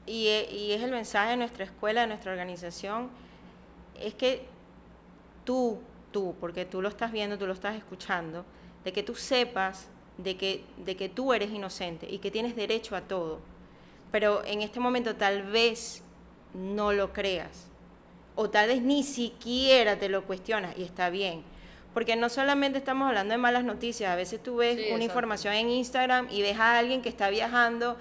y, 0.05 0.27
y 0.27 0.71
es 0.71 0.81
el 0.81 0.91
mensaje 0.91 1.31
de 1.31 1.37
nuestra 1.37 1.65
escuela, 1.65 2.01
de 2.01 2.07
nuestra 2.07 2.31
organización, 2.31 3.09
es 3.99 4.13
que 4.13 4.45
tú 5.43 5.81
tú, 6.13 6.35
porque 6.39 6.63
tú 6.63 6.81
lo 6.81 6.87
estás 6.87 7.11
viendo, 7.11 7.37
tú 7.37 7.45
lo 7.45 7.51
estás 7.51 7.75
escuchando, 7.75 8.45
de 8.85 8.93
que 8.93 9.03
tú 9.03 9.15
sepas 9.15 9.89
de 10.17 10.37
que, 10.37 10.63
de 10.77 10.95
que 10.95 11.09
tú 11.09 11.33
eres 11.33 11.51
inocente 11.51 12.07
y 12.09 12.19
que 12.19 12.31
tienes 12.31 12.55
derecho 12.55 12.95
a 12.95 13.01
todo. 13.01 13.39
Pero 14.11 14.45
en 14.45 14.61
este 14.61 14.79
momento 14.79 15.15
tal 15.15 15.43
vez 15.43 16.03
no 16.53 16.93
lo 16.93 17.11
creas. 17.11 17.67
O 18.35 18.49
tal 18.49 18.67
vez 18.67 18.81
ni 18.81 19.03
siquiera 19.03 19.97
te 19.97 20.09
lo 20.09 20.23
cuestionas 20.23 20.77
y 20.77 20.83
está 20.83 21.09
bien. 21.09 21.43
Porque 21.93 22.15
no 22.15 22.29
solamente 22.29 22.79
estamos 22.79 23.07
hablando 23.07 23.33
de 23.33 23.37
malas 23.37 23.63
noticias, 23.63 24.11
a 24.11 24.15
veces 24.15 24.41
tú 24.41 24.57
ves 24.57 24.93
una 24.93 25.03
información 25.03 25.53
en 25.53 25.69
Instagram 25.69 26.27
y 26.31 26.41
ves 26.41 26.57
a 26.57 26.77
alguien 26.77 27.01
que 27.01 27.09
está 27.09 27.29
viajando 27.29 27.97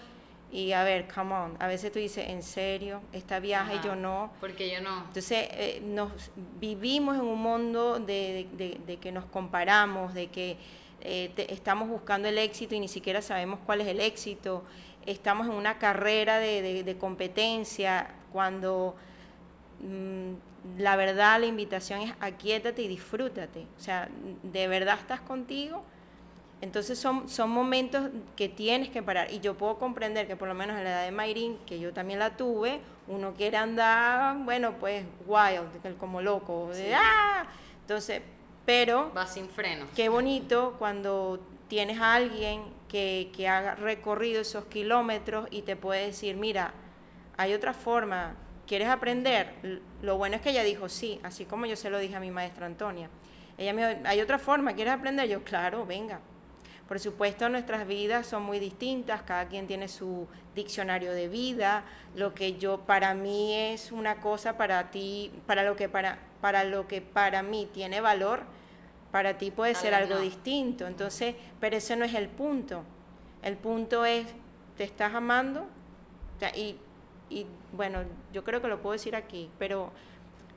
y 0.52 0.72
a 0.72 0.84
ver, 0.84 1.08
come 1.08 1.34
on, 1.34 1.56
a 1.60 1.66
veces 1.66 1.90
tú 1.90 1.98
dices, 1.98 2.28
¿en 2.28 2.42
serio? 2.42 3.00
Esta 3.14 3.40
viaja 3.40 3.74
y 3.74 3.80
yo 3.80 3.96
no. 3.96 4.30
Porque 4.38 4.70
yo 4.70 4.82
no. 4.82 4.98
Entonces, 5.06 5.48
eh, 5.52 5.80
nos 5.82 6.12
vivimos 6.60 7.16
en 7.16 7.22
un 7.22 7.40
mundo 7.40 7.98
de, 7.98 8.98
que 9.00 9.12
nos 9.12 9.24
comparamos, 9.24 10.12
de 10.12 10.26
que 10.26 10.58
eh, 11.00 11.32
estamos 11.48 11.88
buscando 11.88 12.28
el 12.28 12.36
éxito 12.36 12.74
y 12.74 12.80
ni 12.80 12.88
siquiera 12.88 13.22
sabemos 13.22 13.60
cuál 13.64 13.80
es 13.80 13.88
el 13.88 13.98
éxito. 13.98 14.62
estamos 15.06 15.46
en 15.46 15.54
una 15.54 15.78
carrera 15.78 16.38
de, 16.38 16.96
competencia, 17.00 18.14
cuando 18.30 18.94
mm, 19.80 20.80
la 20.82 20.96
verdad 20.96 21.40
la 21.40 21.46
invitación 21.46 22.02
es 22.02 22.12
aquíétate 22.20 22.82
y 22.82 22.88
disfrútate. 22.88 23.66
O 23.78 23.80
sea, 23.80 24.10
de 24.42 24.68
verdad 24.68 24.98
estás 24.98 25.22
contigo. 25.22 25.82
Entonces 26.62 26.96
son, 26.96 27.28
son 27.28 27.50
momentos 27.50 28.08
que 28.36 28.48
tienes 28.48 28.88
que 28.88 29.02
parar. 29.02 29.32
Y 29.32 29.40
yo 29.40 29.54
puedo 29.54 29.78
comprender 29.78 30.28
que 30.28 30.36
por 30.36 30.46
lo 30.46 30.54
menos 30.54 30.78
en 30.78 30.84
la 30.84 30.90
edad 30.90 31.04
de 31.04 31.10
Mayrin, 31.10 31.58
que 31.66 31.80
yo 31.80 31.92
también 31.92 32.20
la 32.20 32.36
tuve, 32.36 32.80
uno 33.08 33.34
quiere 33.34 33.56
andar, 33.56 34.38
bueno, 34.44 34.76
pues 34.78 35.04
wild, 35.26 35.98
como 35.98 36.22
loco. 36.22 36.70
¡ah! 36.94 37.46
Entonces, 37.80 38.22
pero... 38.64 39.12
Va 39.12 39.26
sin 39.26 39.48
freno. 39.48 39.86
Qué 39.96 40.08
bonito 40.08 40.76
cuando 40.78 41.40
tienes 41.66 42.00
a 42.00 42.14
alguien 42.14 42.62
que, 42.88 43.32
que 43.36 43.48
ha 43.48 43.74
recorrido 43.74 44.40
esos 44.40 44.66
kilómetros 44.66 45.48
y 45.50 45.62
te 45.62 45.74
puede 45.74 46.06
decir, 46.06 46.36
mira, 46.36 46.72
hay 47.36 47.54
otra 47.54 47.74
forma, 47.74 48.36
¿quieres 48.68 48.86
aprender? 48.86 49.80
Lo 50.00 50.16
bueno 50.16 50.36
es 50.36 50.42
que 50.42 50.50
ella 50.50 50.62
dijo 50.62 50.88
sí, 50.88 51.18
así 51.24 51.44
como 51.44 51.66
yo 51.66 51.74
se 51.74 51.90
lo 51.90 51.98
dije 51.98 52.14
a 52.14 52.20
mi 52.20 52.30
maestra 52.30 52.66
Antonia. 52.66 53.10
Ella 53.58 53.72
me 53.72 53.84
dijo, 53.84 54.00
¿hay 54.04 54.20
otra 54.20 54.38
forma? 54.38 54.74
¿Quieres 54.74 54.94
aprender? 54.94 55.28
Yo, 55.28 55.42
claro, 55.42 55.84
venga. 55.84 56.20
Por 56.88 57.00
supuesto, 57.00 57.48
nuestras 57.48 57.86
vidas 57.86 58.26
son 58.26 58.42
muy 58.42 58.58
distintas, 58.58 59.22
cada 59.22 59.46
quien 59.46 59.66
tiene 59.66 59.88
su 59.88 60.26
diccionario 60.54 61.12
de 61.12 61.28
vida, 61.28 61.84
lo 62.14 62.34
que 62.34 62.58
yo 62.58 62.80
para 62.80 63.14
mí 63.14 63.54
es 63.54 63.92
una 63.92 64.20
cosa 64.20 64.56
para 64.58 64.90
ti, 64.90 65.32
para 65.46 65.62
lo 65.64 65.74
que 65.76 65.88
para 65.88 66.18
para 66.42 66.64
lo 66.64 66.88
que 66.88 67.00
para 67.00 67.42
mí 67.42 67.68
tiene 67.72 68.00
valor, 68.00 68.42
para 69.12 69.38
ti 69.38 69.52
puede 69.52 69.76
ser 69.76 69.94
algo 69.94 70.18
distinto. 70.18 70.86
Entonces, 70.88 71.36
pero 71.60 71.76
ese 71.76 71.94
no 71.96 72.04
es 72.04 72.14
el 72.14 72.28
punto. 72.28 72.82
El 73.42 73.56
punto 73.56 74.04
es, 74.04 74.26
¿te 74.76 74.84
estás 74.84 75.14
amando? 75.14 75.66
y, 76.56 76.76
y 77.30 77.46
bueno, 77.72 78.00
yo 78.32 78.42
creo 78.42 78.60
que 78.60 78.66
lo 78.66 78.82
puedo 78.82 78.94
decir 78.94 79.14
aquí, 79.14 79.48
pero 79.60 79.92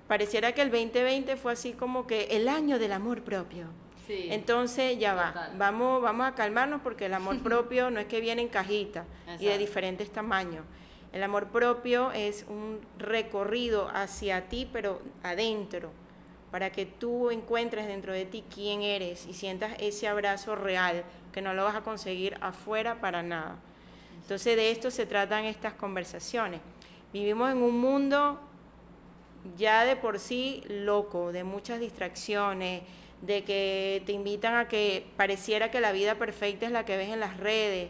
pareciera 0.07 0.51
que 0.53 0.63
el 0.63 0.71
2020 0.71 1.35
fue 1.35 1.53
así 1.53 1.73
como 1.73 2.07
que 2.07 2.23
el 2.31 2.47
año 2.47 2.79
del 2.79 2.91
amor 2.91 3.21
propio. 3.21 3.67
Entonces 4.07 4.97
ya 4.99 5.13
va, 5.13 5.51
vamos, 5.57 6.01
vamos 6.01 6.27
a 6.27 6.35
calmarnos 6.35 6.81
porque 6.81 7.05
el 7.05 7.13
amor 7.13 7.39
propio 7.43 7.89
no 7.91 7.99
es 7.99 8.07
que 8.07 8.21
viene 8.21 8.41
en 8.41 8.49
cajita 8.49 9.05
y 9.39 9.45
de 9.45 9.57
diferentes 9.57 10.11
tamaños. 10.11 10.63
El 11.11 11.23
amor 11.23 11.47
propio 11.47 12.11
es 12.11 12.45
un 12.49 12.81
recorrido 12.99 13.89
hacia 13.93 14.49
ti, 14.49 14.67
pero 14.71 15.01
adentro, 15.23 15.91
para 16.51 16.71
que 16.71 16.85
tú 16.85 17.31
encuentres 17.31 17.87
dentro 17.87 18.11
de 18.11 18.25
ti 18.25 18.43
quién 18.53 18.81
eres 18.81 19.25
y 19.25 19.33
sientas 19.33 19.73
ese 19.79 20.07
abrazo 20.07 20.55
real, 20.55 21.03
que 21.31 21.41
no 21.41 21.53
lo 21.53 21.63
vas 21.63 21.75
a 21.75 21.81
conseguir 21.81 22.37
afuera 22.41 22.99
para 22.99 23.23
nada. 23.23 23.55
Entonces 24.21 24.55
de 24.55 24.71
esto 24.71 24.91
se 24.91 25.05
tratan 25.05 25.45
estas 25.45 25.73
conversaciones. 25.73 26.59
Vivimos 27.13 27.51
en 27.51 27.63
un 27.63 27.79
mundo 27.79 28.39
ya 29.57 29.85
de 29.85 29.95
por 29.95 30.19
sí 30.19 30.63
loco, 30.67 31.31
de 31.31 31.43
muchas 31.43 31.79
distracciones, 31.79 32.83
de 33.21 33.43
que 33.43 34.03
te 34.05 34.11
invitan 34.11 34.55
a 34.55 34.67
que 34.67 35.07
pareciera 35.17 35.71
que 35.71 35.79
la 35.79 35.91
vida 35.91 36.15
perfecta 36.15 36.65
es 36.65 36.71
la 36.71 36.85
que 36.85 36.97
ves 36.97 37.09
en 37.09 37.19
las 37.19 37.37
redes 37.37 37.89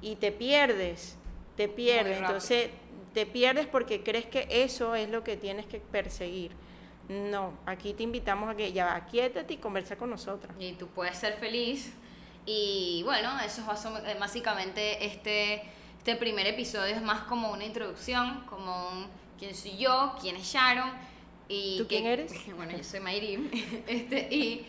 y 0.00 0.16
te 0.16 0.32
pierdes, 0.32 1.16
te 1.56 1.68
pierdes. 1.68 2.18
Entonces 2.18 2.70
te 3.14 3.26
pierdes 3.26 3.66
porque 3.66 4.02
crees 4.02 4.26
que 4.26 4.46
eso 4.50 4.94
es 4.94 5.08
lo 5.08 5.24
que 5.24 5.36
tienes 5.36 5.66
que 5.66 5.80
perseguir. 5.80 6.52
No, 7.08 7.52
aquí 7.66 7.94
te 7.94 8.02
invitamos 8.02 8.50
a 8.50 8.56
que 8.56 8.72
ya 8.72 8.94
aquíétate 8.94 9.54
y 9.54 9.56
conversa 9.58 9.96
con 9.96 10.10
nosotras. 10.10 10.54
Y 10.58 10.72
tú 10.72 10.88
puedes 10.88 11.16
ser 11.16 11.34
feliz. 11.38 11.92
Y 12.44 13.02
bueno, 13.04 13.30
eso 13.44 13.62
es 14.06 14.18
básicamente 14.18 15.04
este, 15.04 15.62
este 15.98 16.16
primer 16.16 16.46
episodio 16.46 16.94
es 16.94 17.02
más 17.02 17.22
como 17.22 17.50
una 17.50 17.64
introducción, 17.64 18.44
como 18.48 18.90
un 18.90 19.06
quién 19.38 19.54
soy 19.54 19.76
yo, 19.76 20.14
quién 20.20 20.36
es 20.36 20.46
Sharon. 20.46 20.90
Y 21.48 21.78
¿Tú 21.78 21.86
quién 21.86 22.06
eres? 22.06 22.32
Bueno, 22.56 22.76
yo 22.76 22.84
soy 22.84 23.00
Mayrim. 23.00 23.50
este, 23.86 24.28
y 24.34 24.66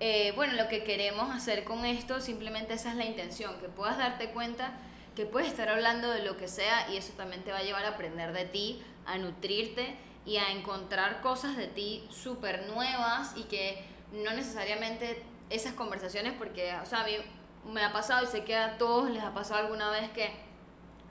eh, 0.00 0.32
bueno, 0.36 0.54
lo 0.54 0.68
que 0.68 0.84
queremos 0.84 1.34
hacer 1.34 1.64
con 1.64 1.84
esto, 1.84 2.20
simplemente 2.20 2.74
esa 2.74 2.90
es 2.90 2.96
la 2.96 3.04
intención, 3.04 3.58
que 3.60 3.68
puedas 3.68 3.98
darte 3.98 4.30
cuenta 4.30 4.72
que 5.14 5.26
puedes 5.26 5.48
estar 5.48 5.68
hablando 5.68 6.10
de 6.10 6.24
lo 6.24 6.36
que 6.36 6.48
sea 6.48 6.90
y 6.90 6.96
eso 6.96 7.12
también 7.16 7.42
te 7.44 7.52
va 7.52 7.58
a 7.58 7.62
llevar 7.62 7.84
a 7.84 7.90
aprender 7.90 8.32
de 8.32 8.46
ti, 8.46 8.82
a 9.04 9.18
nutrirte 9.18 9.94
y 10.24 10.36
a 10.36 10.50
encontrar 10.52 11.20
cosas 11.20 11.56
de 11.56 11.66
ti 11.66 12.04
súper 12.10 12.66
nuevas 12.68 13.34
y 13.36 13.44
que 13.44 13.84
no 14.12 14.32
necesariamente 14.32 15.22
esas 15.50 15.74
conversaciones, 15.74 16.32
porque, 16.38 16.74
o 16.82 16.86
sea, 16.86 17.02
a 17.02 17.06
mí 17.06 17.12
me 17.70 17.84
ha 17.84 17.92
pasado 17.92 18.24
y 18.24 18.26
sé 18.26 18.44
que 18.44 18.56
a 18.56 18.78
todos 18.78 19.10
les 19.10 19.22
ha 19.22 19.34
pasado 19.34 19.60
alguna 19.60 19.90
vez 19.90 20.10
que 20.10 20.30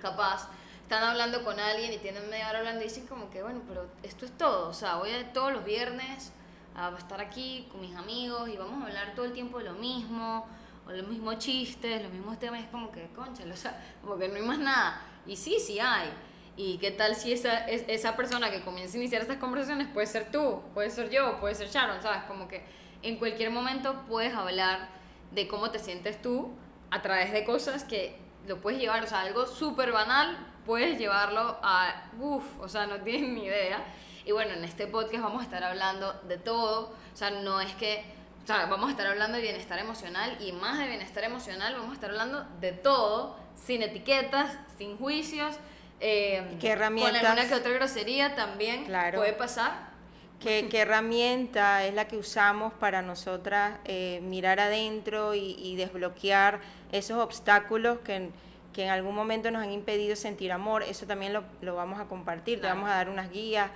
capaz 0.02 0.50
están 0.91 1.08
hablando 1.08 1.41
con 1.45 1.58
alguien 1.58 1.93
y 1.93 1.99
tienen 1.99 2.30
media 2.30 2.49
hora 2.49 2.60
hablando 2.60 2.82
y 2.82 2.84
dicen 2.84 3.08
como 3.08 3.30
que, 3.30 3.41
bueno, 3.41 3.62
pero 3.65 3.88
esto 4.04 4.25
es 4.25 4.38
todo, 4.38 4.67
o 4.67 4.73
sea, 4.73 4.95
voy 4.95 5.12
a 5.12 5.32
todos 5.32 5.54
los 5.54 5.63
viernes 5.63 6.34
a 6.75 6.91
estar 6.97 7.21
aquí 7.21 7.65
con 7.71 7.80
mis 7.80 7.95
amigos 7.95 8.49
y 8.49 8.58
vamos 8.58 8.84
a 8.84 8.88
hablar 8.88 9.15
todo 9.15 9.25
el 9.25 9.32
tiempo 9.32 9.60
de 9.60 9.63
lo 9.63 9.73
mismo, 9.75 10.45
o 10.86 10.91
los 10.91 11.08
mismos 11.08 11.38
chistes, 11.38 12.04
los 12.04 12.12
mismos 12.12 12.39
temas, 12.39 12.60
es 12.60 12.67
como 12.67 12.91
que, 12.91 13.08
concha, 13.15 13.45
o 13.49 13.56
sea, 13.56 13.82
como 14.01 14.17
que 14.17 14.27
no 14.27 14.36
hay 14.36 14.41
más 14.41 14.60
nada. 14.60 15.01
Y 15.25 15.38
sí, 15.38 15.62
sí 15.65 15.80
hay. 15.80 16.10
¿Y 16.58 16.77
qué 16.80 16.91
tal 16.91 17.15
si 17.15 17.32
esa, 17.32 17.60
esa 17.69 18.17
persona 18.17 18.51
que 18.51 18.62
comienza 18.62 18.97
a 18.97 18.99
iniciar 18.99 19.21
estas 19.21 19.38
conversaciones 19.38 19.88
puede 19.88 20.08
ser 20.08 20.30
tú, 20.30 20.62
puede 20.73 20.89
ser 20.89 21.10
yo, 21.10 21.39
puede 21.39 21.56
ser 21.56 21.69
Sharon, 21.69 22.01
¿sabes? 22.01 22.23
Como 22.23 22.49
que 22.49 22.65
en 23.01 23.15
cualquier 23.15 23.49
momento 23.49 24.04
puedes 24.10 24.34
hablar 24.34 24.89
de 25.32 25.47
cómo 25.47 25.71
te 25.71 25.80
sientes 25.80 26.21
tú 26.21 26.51
a 26.89 27.01
través 27.01 27.32
de 27.32 27.45
cosas 27.45 27.86
que 27.86 28.19
lo 28.45 28.60
puedes 28.60 28.77
llevar, 28.77 29.06
o 29.06 29.08
sea, 29.08 29.21
algo 29.21 29.45
súper 29.45 29.93
banal, 29.93 30.51
puedes 30.72 30.98
llevarlo 30.98 31.58
a, 31.62 32.06
uff, 32.18 32.46
o 32.62 32.70
sea, 32.70 32.88
no 32.88 32.96
tienes 33.02 33.30
ni 33.30 33.44
idea. 33.44 33.84
Y 34.24 34.32
bueno, 34.32 34.54
en 34.54 34.64
este 34.64 34.88
podcast 34.88 35.22
vamos 35.22 35.42
a 35.42 35.44
estar 35.44 35.62
hablando 35.66 36.14
de 36.30 36.38
todo, 36.38 36.94
o 37.14 37.18
sea, 37.18 37.30
no 37.30 37.60
es 37.60 37.74
que, 37.74 38.06
o 38.42 38.48
sea, 38.48 38.68
vamos 38.68 38.88
a 38.88 38.92
estar 38.92 39.06
hablando 39.06 39.36
de 39.36 39.44
bienestar 39.44 39.80
emocional 39.80 40.38
y 40.40 40.54
más 40.54 40.80
de 40.80 40.88
bienestar 40.88 41.26
emocional, 41.26 41.74
vamos 41.74 41.92
a 41.92 41.94
estar 41.96 42.10
hablando 42.12 42.46
de 42.62 42.72
todo, 42.72 43.36
sin 43.62 43.84
etiquetas, 43.84 44.58
sin 44.78 44.98
juicios. 44.98 45.58
Eh, 46.00 46.56
¿Qué 46.62 46.70
herramientas? 46.70 47.20
Con 47.20 47.26
alguna 47.32 47.50
que 47.50 47.56
otra 47.56 47.72
grosería 47.72 48.36
también 48.36 48.86
puede 49.14 49.34
pasar. 49.34 49.92
¿Qué, 50.40 50.70
¿Qué, 50.72 50.80
herramienta 50.80 51.84
es 51.84 51.94
la 51.94 52.08
que 52.08 52.16
usamos 52.16 52.72
para 52.72 53.02
nosotras 53.02 53.78
eh, 53.84 54.22
mirar 54.24 54.62
adentro 54.62 55.36
y, 55.36 55.76
desbloquear 55.76 56.62
esos 56.94 57.18
obstáculos 57.18 58.00
que, 58.06 58.32
que, 58.74 58.84
en 58.84 58.90
algún 58.90 59.16
momento 59.16 59.52
nos 59.52 59.64
han 59.64 59.72
impedido 59.72 60.16
sentir 60.16 60.52
amor? 60.52 60.84
Eso 60.84 61.06
también 61.06 61.34
lo, 61.34 61.44
lo 61.62 61.76
vamos 61.76 62.00
a 62.00 62.06
compartir, 62.06 62.62
te 62.62 62.68
vamos 62.68 62.90
a 62.90 62.96
dar 62.96 63.10
unas 63.10 63.32
guías 63.32 63.70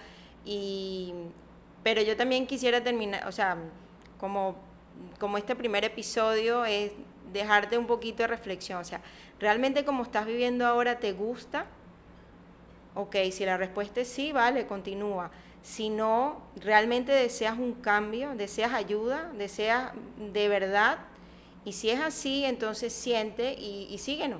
y, 0.45 1.13
pero 1.83 2.01
yo 2.01 2.15
también 2.15 2.47
quisiera 2.47 2.83
terminar, 2.83 3.27
o 3.27 3.31
sea, 3.31 3.57
como, 4.19 4.55
como 5.19 5.37
este 5.37 5.55
primer 5.55 5.83
episodio 5.83 6.65
es 6.65 6.91
dejarte 7.33 7.77
un 7.77 7.87
poquito 7.87 8.23
de 8.23 8.27
reflexión, 8.27 8.79
o 8.79 8.83
sea, 8.83 9.01
¿realmente 9.39 9.83
como 9.83 10.03
estás 10.03 10.25
viviendo 10.25 10.65
ahora 10.65 10.99
te 10.99 11.11
gusta? 11.11 11.65
Ok, 12.93 13.15
si 13.31 13.45
la 13.45 13.57
respuesta 13.57 14.01
es 14.01 14.07
sí, 14.07 14.31
vale, 14.31 14.67
continúa. 14.67 15.31
Si 15.61 15.89
no, 15.89 16.41
realmente 16.55 17.11
deseas 17.11 17.57
un 17.57 17.73
cambio, 17.73 18.35
deseas 18.35 18.73
ayuda, 18.73 19.31
deseas 19.37 19.91
de 20.31 20.47
verdad, 20.47 20.99
y 21.65 21.73
si 21.73 21.89
es 21.89 21.99
así, 21.99 22.45
entonces 22.45 22.93
siente 22.93 23.53
y, 23.53 23.87
y 23.89 23.97
síguenos, 23.97 24.39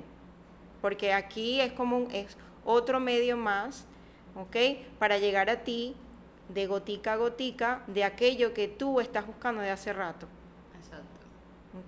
porque 0.86 1.12
aquí 1.12 1.60
es 1.60 1.72
como 1.72 1.96
un, 1.96 2.14
es 2.14 2.36
otro 2.64 3.00
medio 3.00 3.36
más 3.36 3.86
¿ok? 4.36 4.56
Para 5.00 5.18
llegar 5.18 5.50
a 5.50 5.64
ti 5.64 5.96
de 6.48 6.66
gotica 6.66 7.14
a 7.14 7.16
gotica 7.16 7.82
de 7.88 8.04
aquello 8.04 8.54
que 8.54 8.68
tú 8.68 9.00
estás 9.00 9.26
buscando 9.26 9.62
de 9.62 9.70
hace 9.70 9.92
rato. 9.92 10.28
Exacto. 10.78 11.26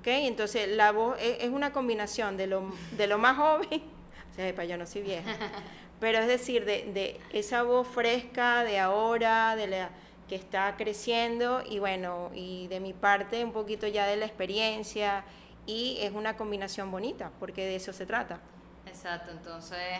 ¿Ok? 0.01 0.07
Entonces 0.07 0.69
la 0.69 0.91
voz 0.91 1.17
es, 1.21 1.49
una 1.49 1.73
combinación 1.73 2.37
de 2.37 2.49
lo, 2.49 2.73
de 2.97 3.07
lo 3.07 3.19
más 3.19 3.37
joven, 3.37 3.83
o 4.33 4.35
sea, 4.35 4.65
yo 4.65 4.77
no 4.77 4.85
soy 4.85 5.03
vieja, 5.03 5.31
pero 6.01 6.19
es 6.19 6.27
decir, 6.27 6.65
de, 6.65 6.91
de 6.93 7.21
esa 7.33 7.63
voz 7.63 7.87
fresca 7.87 8.65
de 8.65 8.81
ahora, 8.81 9.55
de 9.55 9.69
la 9.69 9.91
que 10.29 10.35
está 10.35 10.75
creciendo 10.77 11.63
y 11.65 11.79
bueno, 11.79 12.33
y 12.35 12.67
de 12.67 12.81
mi 12.81 12.93
parte 12.93 13.45
un 13.45 13.53
poquito 13.53 13.87
ya 13.87 14.07
de 14.07 14.17
la 14.17 14.27
experiencia 14.27 15.25
y 15.67 15.99
es 16.01 16.13
una 16.13 16.37
combinación 16.37 16.91
bonita 16.91 17.31
porque 17.39 17.65
de 17.65 17.77
eso 17.77 17.93
se 17.93 18.05
trata. 18.05 18.41
Exacto, 18.89 19.31
entonces 19.31 19.99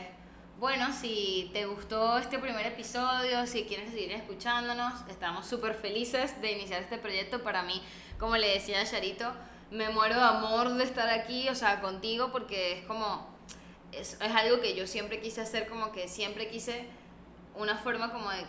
bueno, 0.59 0.93
si 0.93 1.51
te 1.53 1.67
gustó 1.67 2.19
este 2.19 2.37
primer 2.41 2.67
episodio, 2.67 3.47
si 3.47 3.63
quieres 3.63 3.93
seguir 3.93 4.11
escuchándonos, 4.11 4.93
estamos 5.09 5.47
súper 5.47 5.75
felices 5.75 6.41
de 6.43 6.51
iniciar 6.51 6.83
este 6.83 6.99
proyecto. 6.99 7.45
Para 7.45 7.63
mí, 7.63 7.81
como 8.19 8.37
le 8.37 8.55
decía 8.55 8.81
a 8.81 8.85
Charito, 8.85 9.33
me 9.71 9.89
muero 9.91 10.17
de 10.17 10.23
amor 10.23 10.71
de 10.75 10.83
estar 10.83 11.09
aquí, 11.11 11.49
o 11.49 11.55
sea, 11.55 11.81
contigo, 11.81 12.33
porque 12.33 12.73
es 12.73 12.85
como, 12.87 13.25
es, 13.93 14.19
algo 14.21 14.61
que 14.61 14.75
yo 14.75 14.89
siempre 14.89 15.21
quise 15.21 15.43
hacer, 15.43 15.69
como 15.69 15.93
que 15.93 16.09
siempre 16.09 16.49
quise 16.49 16.87
una 17.55 17.77
forma 17.77 18.13
como 18.13 18.29
de, 18.29 18.43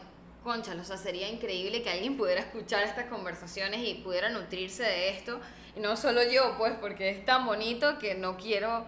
concha, 0.44 0.74
o 0.82 0.84
sea, 0.84 0.98
sería 0.98 1.30
increíble 1.30 1.84
que 1.84 1.92
alguien 1.92 2.18
pudiera 2.18 2.42
escuchar 2.42 2.82
estas 2.86 3.06
conversaciones 3.06 3.88
y 3.88 3.94
pudiera 3.94 4.30
nutrirse 4.30 4.82
de 4.82 5.10
esto. 5.10 5.40
Y 5.76 5.80
no 5.80 5.96
solo 5.96 6.24
yo, 6.24 6.56
pues, 6.58 6.74
porque 6.82 7.12
es 7.12 7.24
tan 7.24 7.46
bonito 7.46 8.00
que 8.00 8.16
no 8.16 8.36
quiero 8.36 8.88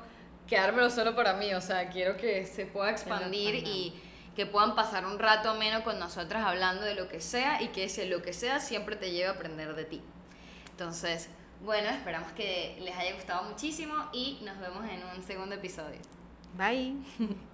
quedármelo 0.51 0.89
solo 0.89 1.15
para 1.15 1.35
mí, 1.35 1.53
o 1.53 1.61
sea, 1.61 1.87
quiero 1.87 2.17
que 2.17 2.45
se 2.45 2.65
pueda 2.65 2.91
expandir 2.91 3.55
y 3.55 3.93
que 4.35 4.45
puedan 4.45 4.75
pasar 4.75 5.05
un 5.05 5.17
rato 5.17 5.49
ameno 5.49 5.81
con 5.81 5.97
nosotras 5.97 6.43
hablando 6.45 6.83
de 6.83 6.93
lo 6.93 7.07
que 7.07 7.21
sea 7.21 7.61
y 7.61 7.69
que 7.69 7.85
ese 7.85 8.05
lo 8.05 8.21
que 8.21 8.33
sea 8.33 8.59
siempre 8.59 8.97
te 8.97 9.11
lleve 9.11 9.29
a 9.29 9.31
aprender 9.31 9.73
de 9.75 9.85
ti. 9.85 10.01
Entonces, 10.71 11.29
bueno, 11.63 11.87
esperamos 11.87 12.33
que 12.33 12.77
les 12.81 12.93
haya 12.97 13.15
gustado 13.15 13.43
muchísimo 13.49 13.95
y 14.11 14.39
nos 14.43 14.59
vemos 14.59 14.83
en 14.89 15.01
un 15.15 15.23
segundo 15.23 15.55
episodio. 15.55 16.01
Bye. 16.57 16.97